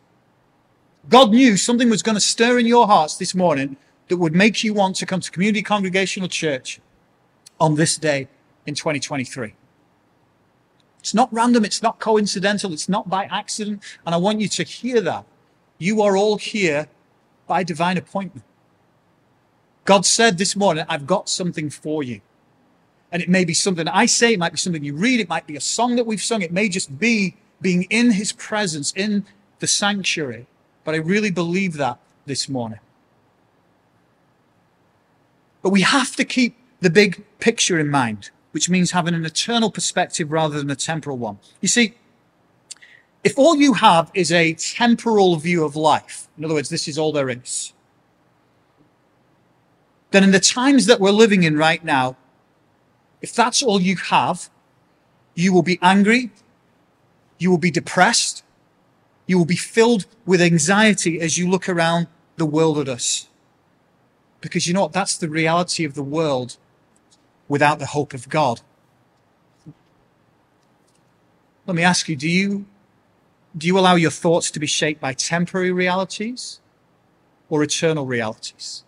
God 1.09 1.31
knew 1.31 1.57
something 1.57 1.91
was 1.91 2.03
going 2.03 2.15
to 2.15 2.21
stir 2.21 2.59
in 2.59 2.67
your 2.67 2.87
hearts 2.87 3.17
this 3.17 3.35
morning 3.35 3.77
that 4.09 4.19
would 4.19 4.35
make 4.35 4.63
you 4.63 4.75
want 4.75 4.97
to 4.97 5.07
come 5.07 5.21
to 5.21 5.31
Community 5.31 5.63
Congregational 5.63 6.29
Church 6.29 6.81
on 7.59 7.75
this 7.75 7.97
day 7.97 8.29
in 8.67 8.75
2023. 8.75 9.55
It's 11.01 11.15
not 11.15 11.33
random. 11.33 11.65
It's 11.65 11.83
not 11.83 11.99
coincidental. 11.99 12.73
It's 12.73 12.89
not 12.89 13.09
by 13.09 13.25
accident. 13.25 13.83
And 14.07 14.15
I 14.15 14.19
want 14.19 14.41
you 14.41 14.49
to 14.49 14.63
hear 14.63 15.01
that. 15.01 15.25
You 15.83 16.01
are 16.03 16.17
all 16.17 16.39
here 16.39 16.87
by 17.49 17.65
divine 17.65 17.99
appointment. 17.99 18.45
God 19.85 20.07
said 20.07 20.39
this 20.39 20.55
morning, 20.55 20.85
I've 20.89 21.09
got 21.09 21.29
something 21.29 21.71
for 21.71 22.05
you. 22.05 22.21
And 23.11 23.21
it 23.21 23.29
may 23.29 23.45
be 23.45 23.53
something 23.53 23.89
I 23.89 24.07
say, 24.07 24.35
it 24.35 24.39
might 24.39 24.53
be 24.53 24.59
something 24.59 24.85
you 24.85 24.95
read, 24.95 25.19
it 25.19 25.29
might 25.29 25.45
be 25.45 25.57
a 25.57 25.61
song 25.61 25.97
that 25.97 26.07
we've 26.07 26.23
sung, 26.23 26.41
it 26.41 26.53
may 26.53 26.69
just 26.69 27.01
be 27.01 27.35
being 27.61 27.83
in 27.91 28.13
his 28.13 28.33
presence 28.33 28.93
in 28.93 29.25
the 29.59 29.67
sanctuary. 29.67 30.47
But 30.85 30.95
I 30.95 30.99
really 30.99 31.33
believe 31.33 31.73
that 31.79 31.99
this 32.27 32.49
morning. 32.49 32.79
But 35.63 35.71
we 35.71 35.81
have 35.81 36.15
to 36.15 36.25
keep 36.25 36.55
the 36.79 36.91
big 36.91 37.25
picture 37.41 37.81
in 37.81 37.89
mind, 37.89 38.31
which 38.53 38.71
means 38.71 38.93
having 38.93 39.15
an 39.15 39.27
eternal 39.27 39.69
perspective 39.69 40.31
rather 40.31 40.59
than 40.59 40.71
a 40.71 40.77
temporal 40.77 41.19
one. 41.19 41.41
You 41.61 41.67
see, 41.67 41.95
if 43.25 43.39
all 43.39 43.57
you 43.57 43.75
have 43.75 44.11
is 44.15 44.33
a 44.33 44.55
temporal 44.55 45.37
view 45.37 45.65
of 45.65 45.77
life, 45.77 46.29
in 46.37 46.45
other 46.45 46.55
words, 46.55 46.69
this 46.69 46.89
is 46.89 46.99
all 46.99 47.13
there 47.13 47.31
is, 47.31 47.73
then 50.11 50.25
in 50.25 50.31
the 50.31 50.41
times 50.41 50.87
that 50.87 51.01
we're 51.01 51.11
living 51.11 51.43
in 51.43 51.57
right 51.57 51.83
now, 51.85 52.17
if 53.21 53.35
that's 53.35 53.63
all 53.63 53.81
you 53.81 53.97
have, 53.97 54.51
you 55.35 55.53
will 55.53 55.63
be 55.63 55.79
angry, 55.81 56.31
you 57.39 57.51
will 57.51 57.59
be 57.59 57.71
depressed, 57.71 58.45
you 59.27 59.39
will 59.39 59.47
be 59.47 59.57
filled 59.57 60.07
with 60.27 60.43
anxiety 60.43 61.21
as 61.21 61.39
you 61.39 61.49
look 61.49 61.69
around 61.69 62.09
the 62.37 62.45
world 62.45 62.79
at 62.79 62.89
us. 62.89 63.29
Because 64.41 64.67
you 64.67 64.75
know 64.75 64.83
what? 64.83 64.93
That's 64.93 65.17
the 65.17 65.29
reality 65.29 65.85
of 65.85 65.95
the 65.95 66.03
world 66.03 66.57
without 67.49 67.79
the 67.79 67.87
hope 67.87 68.13
of 68.13 68.29
God. 68.29 68.61
Let 71.67 71.77
me 71.77 71.85
ask 71.85 72.09
you, 72.09 72.17
do 72.17 72.29
you, 72.29 72.67
do 73.57 73.67
you 73.67 73.79
allow 73.79 73.95
your 73.95 74.11
thoughts 74.11 74.51
to 74.51 74.61
be 74.61 74.67
shaped 74.67 75.01
by 75.01 75.13
temporary 75.13 75.73
realities 75.73 76.61
or 77.49 77.63
eternal 77.63 78.07
realities? 78.07 78.85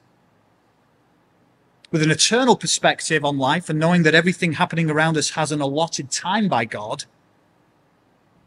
with 1.94 2.02
an 2.02 2.10
eternal 2.10 2.56
perspective 2.56 3.24
on 3.24 3.38
life 3.38 3.68
and 3.68 3.78
knowing 3.78 4.02
that 4.02 4.16
everything 4.16 4.54
happening 4.54 4.90
around 4.90 5.16
us 5.16 5.30
has 5.30 5.52
an 5.52 5.60
allotted 5.60 6.10
time 6.10 6.48
by 6.48 6.64
God 6.64 7.04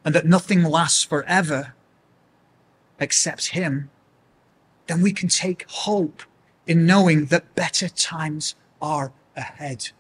and 0.04 0.14
that 0.14 0.26
nothing 0.26 0.64
lasts 0.64 1.02
forever 1.02 1.74
except 3.00 3.52
Him, 3.52 3.90
then 4.88 5.02
we 5.02 5.14
can 5.14 5.30
take 5.30 5.66
hope 5.70 6.24
in 6.66 6.86
knowing 6.86 7.28
that 7.28 7.56
better 7.56 7.88
times 7.88 8.56
are 8.82 9.14
ahead. 9.38 9.92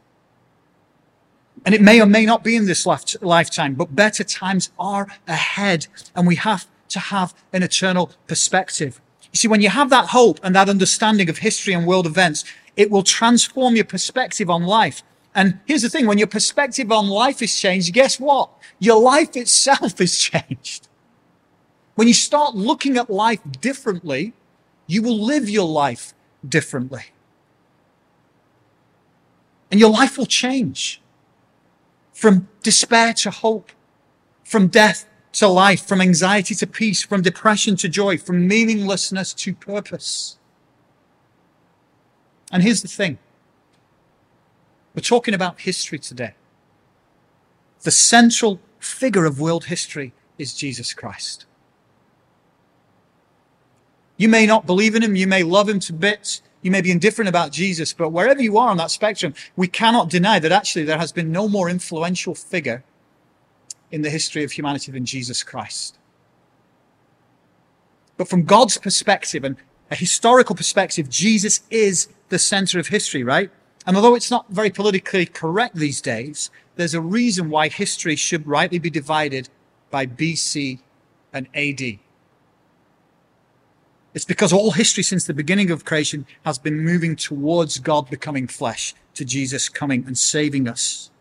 And 1.67 1.75
it 1.75 1.81
may 1.81 1.99
or 1.99 2.05
may 2.05 2.25
not 2.25 2.45
be 2.45 2.55
in 2.55 2.65
this 2.65 2.85
lifetime, 2.85 3.73
but 3.73 3.93
better 3.93 4.23
times 4.23 4.71
are 4.79 5.05
ahead. 5.27 5.87
And 6.15 6.25
we 6.25 6.37
have 6.37 6.65
to 6.87 6.97
have 6.97 7.33
an 7.51 7.61
eternal 7.61 8.11
perspective. 8.25 9.01
You 9.33 9.37
see, 9.37 9.49
when 9.49 9.59
you 9.59 9.67
have 9.67 9.89
that 9.89 10.11
hope 10.11 10.39
and 10.43 10.55
that 10.55 10.69
understanding 10.69 11.29
of 11.29 11.39
history 11.39 11.73
and 11.73 11.85
world 11.85 12.05
events, 12.05 12.45
it 12.77 12.89
will 12.89 13.03
transform 13.03 13.75
your 13.75 13.83
perspective 13.83 14.49
on 14.49 14.63
life. 14.63 15.03
And 15.35 15.59
here's 15.65 15.81
the 15.81 15.89
thing, 15.89 16.07
when 16.07 16.17
your 16.17 16.27
perspective 16.27 16.89
on 16.89 17.09
life 17.09 17.41
is 17.41 17.53
changed, 17.59 17.93
guess 17.93 18.17
what? 18.17 18.49
Your 18.79 19.01
life 19.01 19.35
itself 19.35 19.99
is 19.99 20.17
changed. 20.17 20.87
When 21.95 22.07
you 22.07 22.13
start 22.13 22.55
looking 22.55 22.95
at 22.95 23.09
life 23.09 23.41
differently, 23.59 24.31
you 24.85 25.01
will 25.01 25.19
live 25.19 25.49
your 25.49 25.67
life 25.67 26.13
differently. 26.47 27.07
And 29.69 29.81
your 29.81 29.89
life 29.89 30.17
will 30.17 30.27
change 30.27 31.01
from 32.17 32.47
despair 32.63 33.13
to 33.13 33.29
hope, 33.29 33.71
from 34.43 34.67
death 34.69 35.07
to 35.33 35.47
life, 35.47 35.85
from 35.85 36.01
anxiety 36.01 36.55
to 36.55 36.65
peace, 36.65 37.03
from 37.03 37.21
depression 37.21 37.75
to 37.75 37.87
joy, 37.87 38.17
from 38.17 38.47
meaninglessness 38.47 39.35
to 39.35 39.53
purpose. 39.53 40.39
And 42.51 42.63
here's 42.63 42.81
the 42.81 42.87
thing. 42.87 43.19
We're 44.95 45.01
talking 45.01 45.35
about 45.35 45.61
history 45.61 45.99
today. 45.99 46.33
The 47.81 47.91
central 47.91 48.59
figure 48.79 49.25
of 49.25 49.39
world 49.39 49.65
history 49.65 50.11
is 50.39 50.55
Jesus 50.55 50.95
Christ. 50.95 51.45
You 54.17 54.27
may 54.27 54.47
not 54.47 54.65
believe 54.65 54.95
in 54.95 55.03
him. 55.03 55.15
You 55.15 55.27
may 55.27 55.43
love 55.43 55.69
him 55.69 55.79
to 55.81 55.93
bits. 55.93 56.41
You 56.67 56.71
may 56.71 56.81
be 56.81 56.91
indifferent 56.91 57.29
about 57.29 57.53
Jesus, 57.53 57.93
but 57.93 58.09
wherever 58.09 58.41
you 58.41 58.57
are 58.57 58.67
on 58.67 58.75
that 58.75 58.91
spectrum, 58.91 59.33
we 59.55 59.69
cannot 59.69 60.09
deny 60.09 60.37
that 60.37 60.51
actually 60.51 60.83
there 60.83 60.97
has 60.97 61.13
been 61.13 61.31
no 61.31 61.47
more 61.47 61.69
influential 61.69 62.35
figure 62.35 62.83
in 63.89 64.01
the 64.01 64.09
history 64.09 64.43
of 64.43 64.51
humanity 64.51 64.91
than 64.91 65.05
Jesus 65.05 65.43
Christ. 65.43 65.97
But 68.17 68.27
from 68.27 68.43
God's 68.43 68.77
perspective 68.77 69.45
and 69.45 69.55
a 69.89 69.95
historical 69.95 70.57
perspective, 70.57 71.07
Jesus 71.07 71.61
is 71.69 72.09
the 72.27 72.37
center 72.37 72.79
of 72.79 72.87
history, 72.87 73.23
right? 73.23 73.49
And 73.85 73.95
although 73.95 74.15
it's 74.15 74.29
not 74.29 74.49
very 74.49 74.69
politically 74.69 75.25
correct 75.25 75.73
these 75.73 76.01
days, 76.01 76.51
there's 76.75 76.93
a 76.93 76.99
reason 76.99 77.49
why 77.49 77.69
history 77.69 78.17
should 78.17 78.45
rightly 78.45 78.77
be 78.77 78.89
divided 78.89 79.47
by 79.89 80.05
BC 80.05 80.79
and 81.31 81.47
AD. 81.55 81.99
It's 84.17 84.25
because 84.25 84.51
all 84.51 84.71
history 84.71 85.03
since 85.03 85.25
the 85.25 85.33
beginning 85.35 85.69
of 85.69 85.85
creation 85.85 86.25
has 86.43 86.57
been 86.57 86.83
moving 86.83 87.15
towards 87.15 87.77
God 87.77 88.09
becoming 88.09 88.47
flesh, 88.47 88.95
to 89.13 89.23
Jesus 89.23 89.69
coming 89.69 90.03
and 90.07 90.17
saving 90.17 90.67
us. 90.67 91.11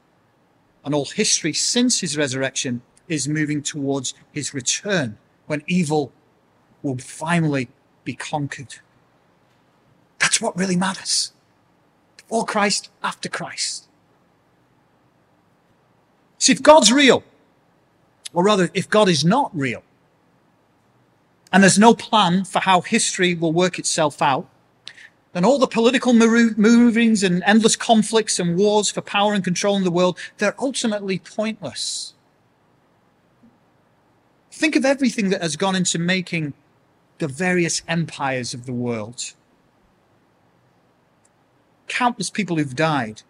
And 0.83 0.95
all 0.95 1.05
history 1.05 1.53
since 1.53 2.01
his 2.01 2.17
resurrection 2.17 2.81
is 3.07 3.29
moving 3.29 3.61
towards 3.61 4.15
his 4.33 4.55
return 4.55 5.19
when 5.45 5.63
evil 5.67 6.11
will 6.83 6.97
finally 6.97 7.69
be 8.05 8.15
conquered. 8.15 8.77
That's 10.19 10.41
what 10.41 10.57
really 10.57 10.77
matters. 10.77 11.35
Before 12.17 12.47
Christ, 12.47 12.89
after 13.03 13.29
Christ. 13.29 13.89
See, 16.39 16.53
if 16.53 16.63
God's 16.63 16.91
real, 16.91 17.23
or 18.33 18.43
rather, 18.43 18.71
if 18.73 18.89
God 18.89 19.11
is 19.11 19.23
not 19.23 19.51
real, 19.55 19.83
and 21.53 21.63
there's 21.63 21.79
no 21.79 21.95
plan 21.95 22.45
for 22.45 22.61
how 22.61 22.81
history 22.81 23.35
will 23.35 23.53
work 23.53 23.79
itself 23.79 24.21
out, 24.21 24.49
and 25.35 25.45
all 25.45 25.59
the 25.59 25.67
political 25.67 26.15
movings 26.15 27.23
and 27.23 27.43
endless 27.45 27.77
conflicts 27.77 28.39
and 28.39 28.57
wars 28.57 28.91
for 28.91 29.03
power 29.03 29.35
and 29.35 29.45
control 29.45 29.77
in 29.77 29.85
the 29.85 29.91
world, 29.91 30.19
they're 30.39 30.55
ultimately 30.59 31.19
pointless. 31.19 32.15
Think 34.51 34.77
of 34.77 34.87
everything 34.87 35.29
that 35.29 35.43
has 35.43 35.57
gone 35.57 35.77
into 35.77 35.99
making 35.99 36.55
the 37.19 37.29
various 37.29 37.83
empires 37.87 38.55
of 38.55 38.65
the 38.65 38.73
world. 38.73 39.35
Countless 41.89 42.31
people 42.31 42.57
who've 42.57 42.75
died, 42.75 43.21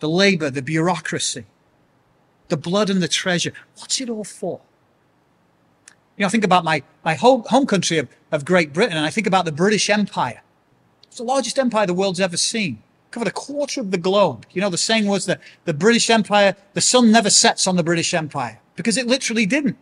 the 0.00 0.08
labor, 0.08 0.48
the 0.48 0.62
bureaucracy, 0.62 1.44
the 2.48 2.56
blood 2.56 2.88
and 2.88 3.02
the 3.02 3.08
treasure. 3.08 3.52
What's 3.76 4.00
it 4.00 4.08
all 4.08 4.24
for? 4.24 4.62
You 6.16 6.22
know, 6.22 6.26
I 6.26 6.30
think 6.30 6.44
about 6.44 6.64
my, 6.64 6.82
my 7.04 7.14
home, 7.14 7.44
home 7.46 7.66
country 7.66 7.98
of, 7.98 8.08
of 8.30 8.44
Great 8.44 8.72
Britain, 8.72 8.96
and 8.96 9.06
I 9.06 9.10
think 9.10 9.26
about 9.26 9.44
the 9.44 9.52
British 9.52 9.88
Empire. 9.88 10.42
It's 11.04 11.18
the 11.18 11.24
largest 11.24 11.58
empire 11.58 11.86
the 11.86 11.94
world's 11.94 12.20
ever 12.20 12.36
seen. 12.36 12.82
Covered 13.10 13.28
a 13.28 13.32
quarter 13.32 13.80
of 13.80 13.90
the 13.90 13.98
globe. 13.98 14.46
You 14.52 14.60
know, 14.60 14.70
the 14.70 14.78
saying 14.78 15.06
was 15.06 15.26
that 15.26 15.40
the 15.64 15.74
British 15.74 16.08
Empire, 16.08 16.56
the 16.74 16.80
sun 16.80 17.10
never 17.10 17.30
sets 17.30 17.66
on 17.66 17.76
the 17.76 17.82
British 17.82 18.14
Empire 18.14 18.60
because 18.76 18.96
it 18.96 19.06
literally 19.06 19.46
didn't. 19.46 19.76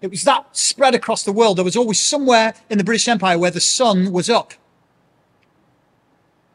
It 0.00 0.10
was 0.10 0.22
that 0.24 0.56
spread 0.56 0.94
across 0.94 1.24
the 1.24 1.32
world. 1.32 1.58
There 1.58 1.64
was 1.64 1.76
always 1.76 1.98
somewhere 1.98 2.54
in 2.70 2.78
the 2.78 2.84
British 2.84 3.08
Empire 3.08 3.38
where 3.38 3.50
the 3.50 3.60
sun 3.60 4.12
was 4.12 4.30
up. 4.30 4.54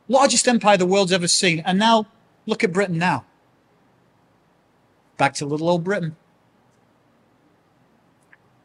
Largest 0.08 0.47
empire 0.47 0.78
the 0.78 0.86
world's 0.86 1.12
ever 1.12 1.28
seen. 1.28 1.62
And 1.65 1.78
now 1.80 2.08
look 2.45 2.63
at 2.63 2.73
Britain 2.73 2.97
now. 2.97 3.26
Back 5.17 5.34
to 5.36 5.45
little 5.45 5.69
old 5.69 5.84
Britain. 5.84 6.15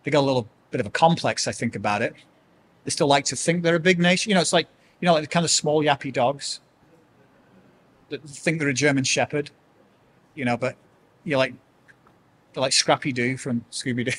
They 0.08 0.12
got 0.12 0.20
a 0.20 0.22
little 0.22 0.48
bit 0.70 0.80
of 0.80 0.86
a 0.86 0.90
complex, 0.90 1.46
I 1.46 1.52
think, 1.52 1.76
about 1.76 2.00
it. 2.00 2.14
They 2.84 2.90
still 2.90 3.08
like 3.08 3.26
to 3.26 3.36
think 3.36 3.62
they're 3.62 3.74
a 3.74 3.78
big 3.78 3.98
nation. 3.98 4.30
You 4.30 4.36
know, 4.36 4.40
it's 4.40 4.54
like, 4.54 4.66
you 5.00 5.06
know, 5.06 5.12
like 5.12 5.24
the 5.24 5.28
kind 5.28 5.44
of 5.44 5.50
small 5.50 5.84
yappy 5.84 6.10
dogs 6.10 6.60
that 8.08 8.22
think 8.22 8.58
they're 8.58 8.70
a 8.70 8.72
German 8.72 9.04
Shepherd, 9.04 9.50
you 10.34 10.46
know, 10.46 10.56
but 10.56 10.76
you're 11.24 11.36
like, 11.36 11.52
they're 12.54 12.62
like 12.62 12.72
Scrappy 12.72 13.12
Doo 13.12 13.36
from 13.36 13.66
Scooby 13.70 14.06
Doo. 14.06 14.12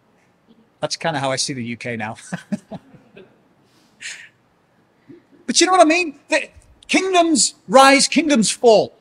That's 0.80 0.96
kind 0.96 1.16
of 1.16 1.22
how 1.22 1.32
I 1.32 1.36
see 1.36 1.52
the 1.52 1.72
UK 1.72 1.98
now. 1.98 2.14
but 5.48 5.60
you 5.60 5.66
know 5.66 5.72
what 5.72 5.80
I 5.80 5.84
mean? 5.84 6.20
The 6.28 6.48
kingdoms 6.86 7.54
rise, 7.66 8.06
kingdoms 8.06 8.52
fall. 8.52 8.94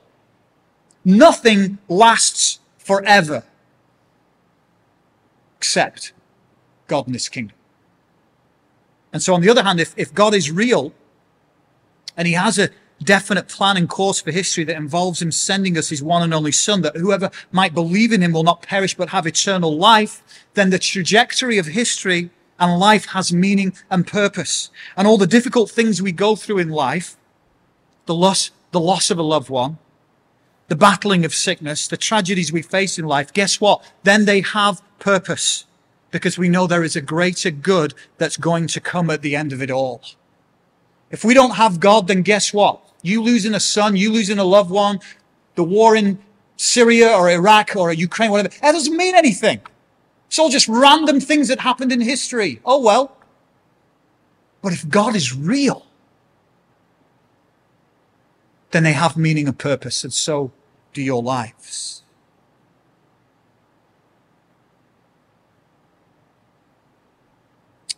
Nothing 1.05 1.77
lasts 1.87 2.57
forever 2.79 3.43
except 5.57 6.13
God 6.87 7.07
and 7.07 7.15
his 7.15 7.29
kingdom. 7.29 7.55
And 9.11 9.21
so, 9.21 9.33
on 9.33 9.41
the 9.41 9.49
other 9.49 9.63
hand, 9.63 9.79
if, 9.79 9.93
if 9.97 10.13
God 10.13 10.33
is 10.33 10.51
real 10.51 10.93
and 12.15 12.27
he 12.27 12.33
has 12.33 12.59
a 12.59 12.69
definite 13.03 13.47
plan 13.47 13.77
and 13.77 13.87
course 13.87 14.21
for 14.21 14.31
history 14.31 14.63
that 14.63 14.75
involves 14.75 15.21
him 15.21 15.31
sending 15.31 15.77
us 15.77 15.89
his 15.89 16.03
one 16.03 16.23
and 16.23 16.33
only 16.33 16.51
son, 16.51 16.81
that 16.81 16.97
whoever 16.97 17.29
might 17.51 17.73
believe 17.73 18.11
in 18.11 18.21
him 18.21 18.33
will 18.33 18.43
not 18.43 18.61
perish 18.61 18.95
but 18.95 19.09
have 19.09 19.27
eternal 19.27 19.75
life, 19.77 20.23
then 20.55 20.69
the 20.69 20.79
trajectory 20.79 21.57
of 21.57 21.67
history 21.67 22.29
and 22.59 22.79
life 22.79 23.07
has 23.07 23.31
meaning 23.31 23.73
and 23.89 24.07
purpose. 24.07 24.71
And 24.95 25.07
all 25.07 25.17
the 25.17 25.27
difficult 25.27 25.69
things 25.69 26.01
we 26.01 26.11
go 26.11 26.35
through 26.35 26.57
in 26.57 26.69
life, 26.69 27.17
the 28.07 28.15
loss, 28.15 28.51
the 28.71 28.79
loss 28.79 29.11
of 29.11 29.19
a 29.19 29.23
loved 29.23 29.49
one, 29.49 29.77
the 30.67 30.75
battling 30.75 31.23
of 31.23 31.33
sickness, 31.33 31.87
the 31.87 31.97
tragedies 31.97 32.51
we 32.51 32.61
face 32.61 32.99
in 32.99 33.05
life, 33.05 33.31
guess 33.33 33.61
what? 33.61 33.83
Then 34.03 34.25
they 34.25 34.41
have 34.41 34.81
purpose 34.99 35.65
because 36.11 36.37
we 36.37 36.49
know 36.49 36.67
there 36.67 36.83
is 36.83 36.95
a 36.95 37.01
greater 37.01 37.51
good 37.51 37.93
that's 38.17 38.37
going 38.37 38.67
to 38.67 38.79
come 38.79 39.09
at 39.09 39.21
the 39.21 39.35
end 39.35 39.53
of 39.53 39.61
it 39.61 39.71
all. 39.71 40.01
If 41.09 41.23
we 41.23 41.33
don't 41.33 41.55
have 41.55 41.79
God, 41.79 42.07
then 42.07 42.21
guess 42.21 42.53
what? 42.53 42.81
You 43.01 43.21
losing 43.21 43.53
a 43.53 43.59
son, 43.59 43.95
you 43.95 44.11
losing 44.11 44.39
a 44.39 44.43
loved 44.43 44.71
one, 44.71 44.99
the 45.55 45.63
war 45.63 45.95
in 45.95 46.19
Syria 46.57 47.11
or 47.11 47.29
Iraq 47.29 47.75
or 47.75 47.93
Ukraine, 47.93 48.31
whatever, 48.31 48.49
that 48.61 48.71
doesn't 48.71 48.97
mean 48.97 49.15
anything. 49.15 49.61
It's 50.27 50.39
all 50.39 50.49
just 50.49 50.67
random 50.67 51.19
things 51.19 51.47
that 51.47 51.61
happened 51.61 51.91
in 51.91 52.01
history. 52.01 52.59
Oh 52.65 52.81
well. 52.81 53.15
But 54.61 54.73
if 54.73 54.89
God 54.89 55.15
is 55.15 55.35
real, 55.35 55.85
then 58.71 58.83
they 58.83 58.93
have 58.93 59.15
meaning 59.15 59.47
and 59.47 59.57
purpose, 59.57 60.03
and 60.03 60.11
so 60.11 60.51
do 60.97 61.03
your 61.03 61.21
lives. 61.21 62.01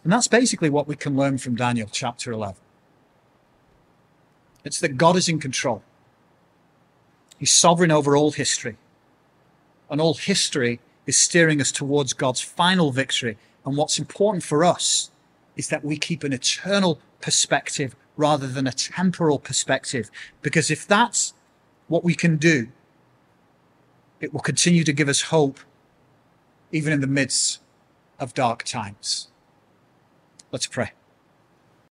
And 0.03 0.11
that's 0.11 0.27
basically 0.27 0.69
what 0.69 0.85
we 0.85 0.97
can 0.97 1.15
learn 1.15 1.37
from 1.37 1.55
Daniel 1.55 1.87
chapter 1.89 2.33
11. 2.33 2.57
It's 4.65 4.81
that 4.81 4.97
God 4.97 5.15
is 5.15 5.29
in 5.29 5.39
control. 5.39 5.81
He's 7.37 7.53
sovereign 7.53 7.89
over 7.91 8.17
all 8.17 8.31
history. 8.31 8.75
And 9.89 10.01
all 10.01 10.15
history 10.15 10.81
is 11.05 11.15
steering 11.15 11.61
us 11.61 11.71
towards 11.71 12.11
God's 12.11 12.41
final 12.41 12.91
victory. 12.91 13.37
And 13.65 13.77
what's 13.77 13.97
important 13.97 14.43
for 14.43 14.65
us 14.65 15.09
is 15.55 15.69
that 15.69 15.85
we 15.85 15.97
keep 15.97 16.25
an 16.25 16.33
eternal 16.33 16.99
perspective 17.21 17.95
rather 18.17 18.47
than 18.47 18.67
a 18.67 18.73
temporal 18.73 19.39
perspective. 19.39 20.11
Because 20.41 20.69
if 20.69 20.85
that's 20.85 21.33
what 21.87 22.03
we 22.03 22.13
can 22.13 22.35
do, 22.35 22.67
it 24.19 24.33
will 24.33 24.41
continue 24.41 24.83
to 24.83 24.93
give 24.93 25.09
us 25.09 25.23
hope 25.23 25.59
even 26.71 26.93
in 26.93 27.01
the 27.01 27.07
midst 27.07 27.61
of 28.19 28.33
dark 28.33 28.63
times. 28.63 29.29
Let's 30.51 30.67
pray. 30.67 30.91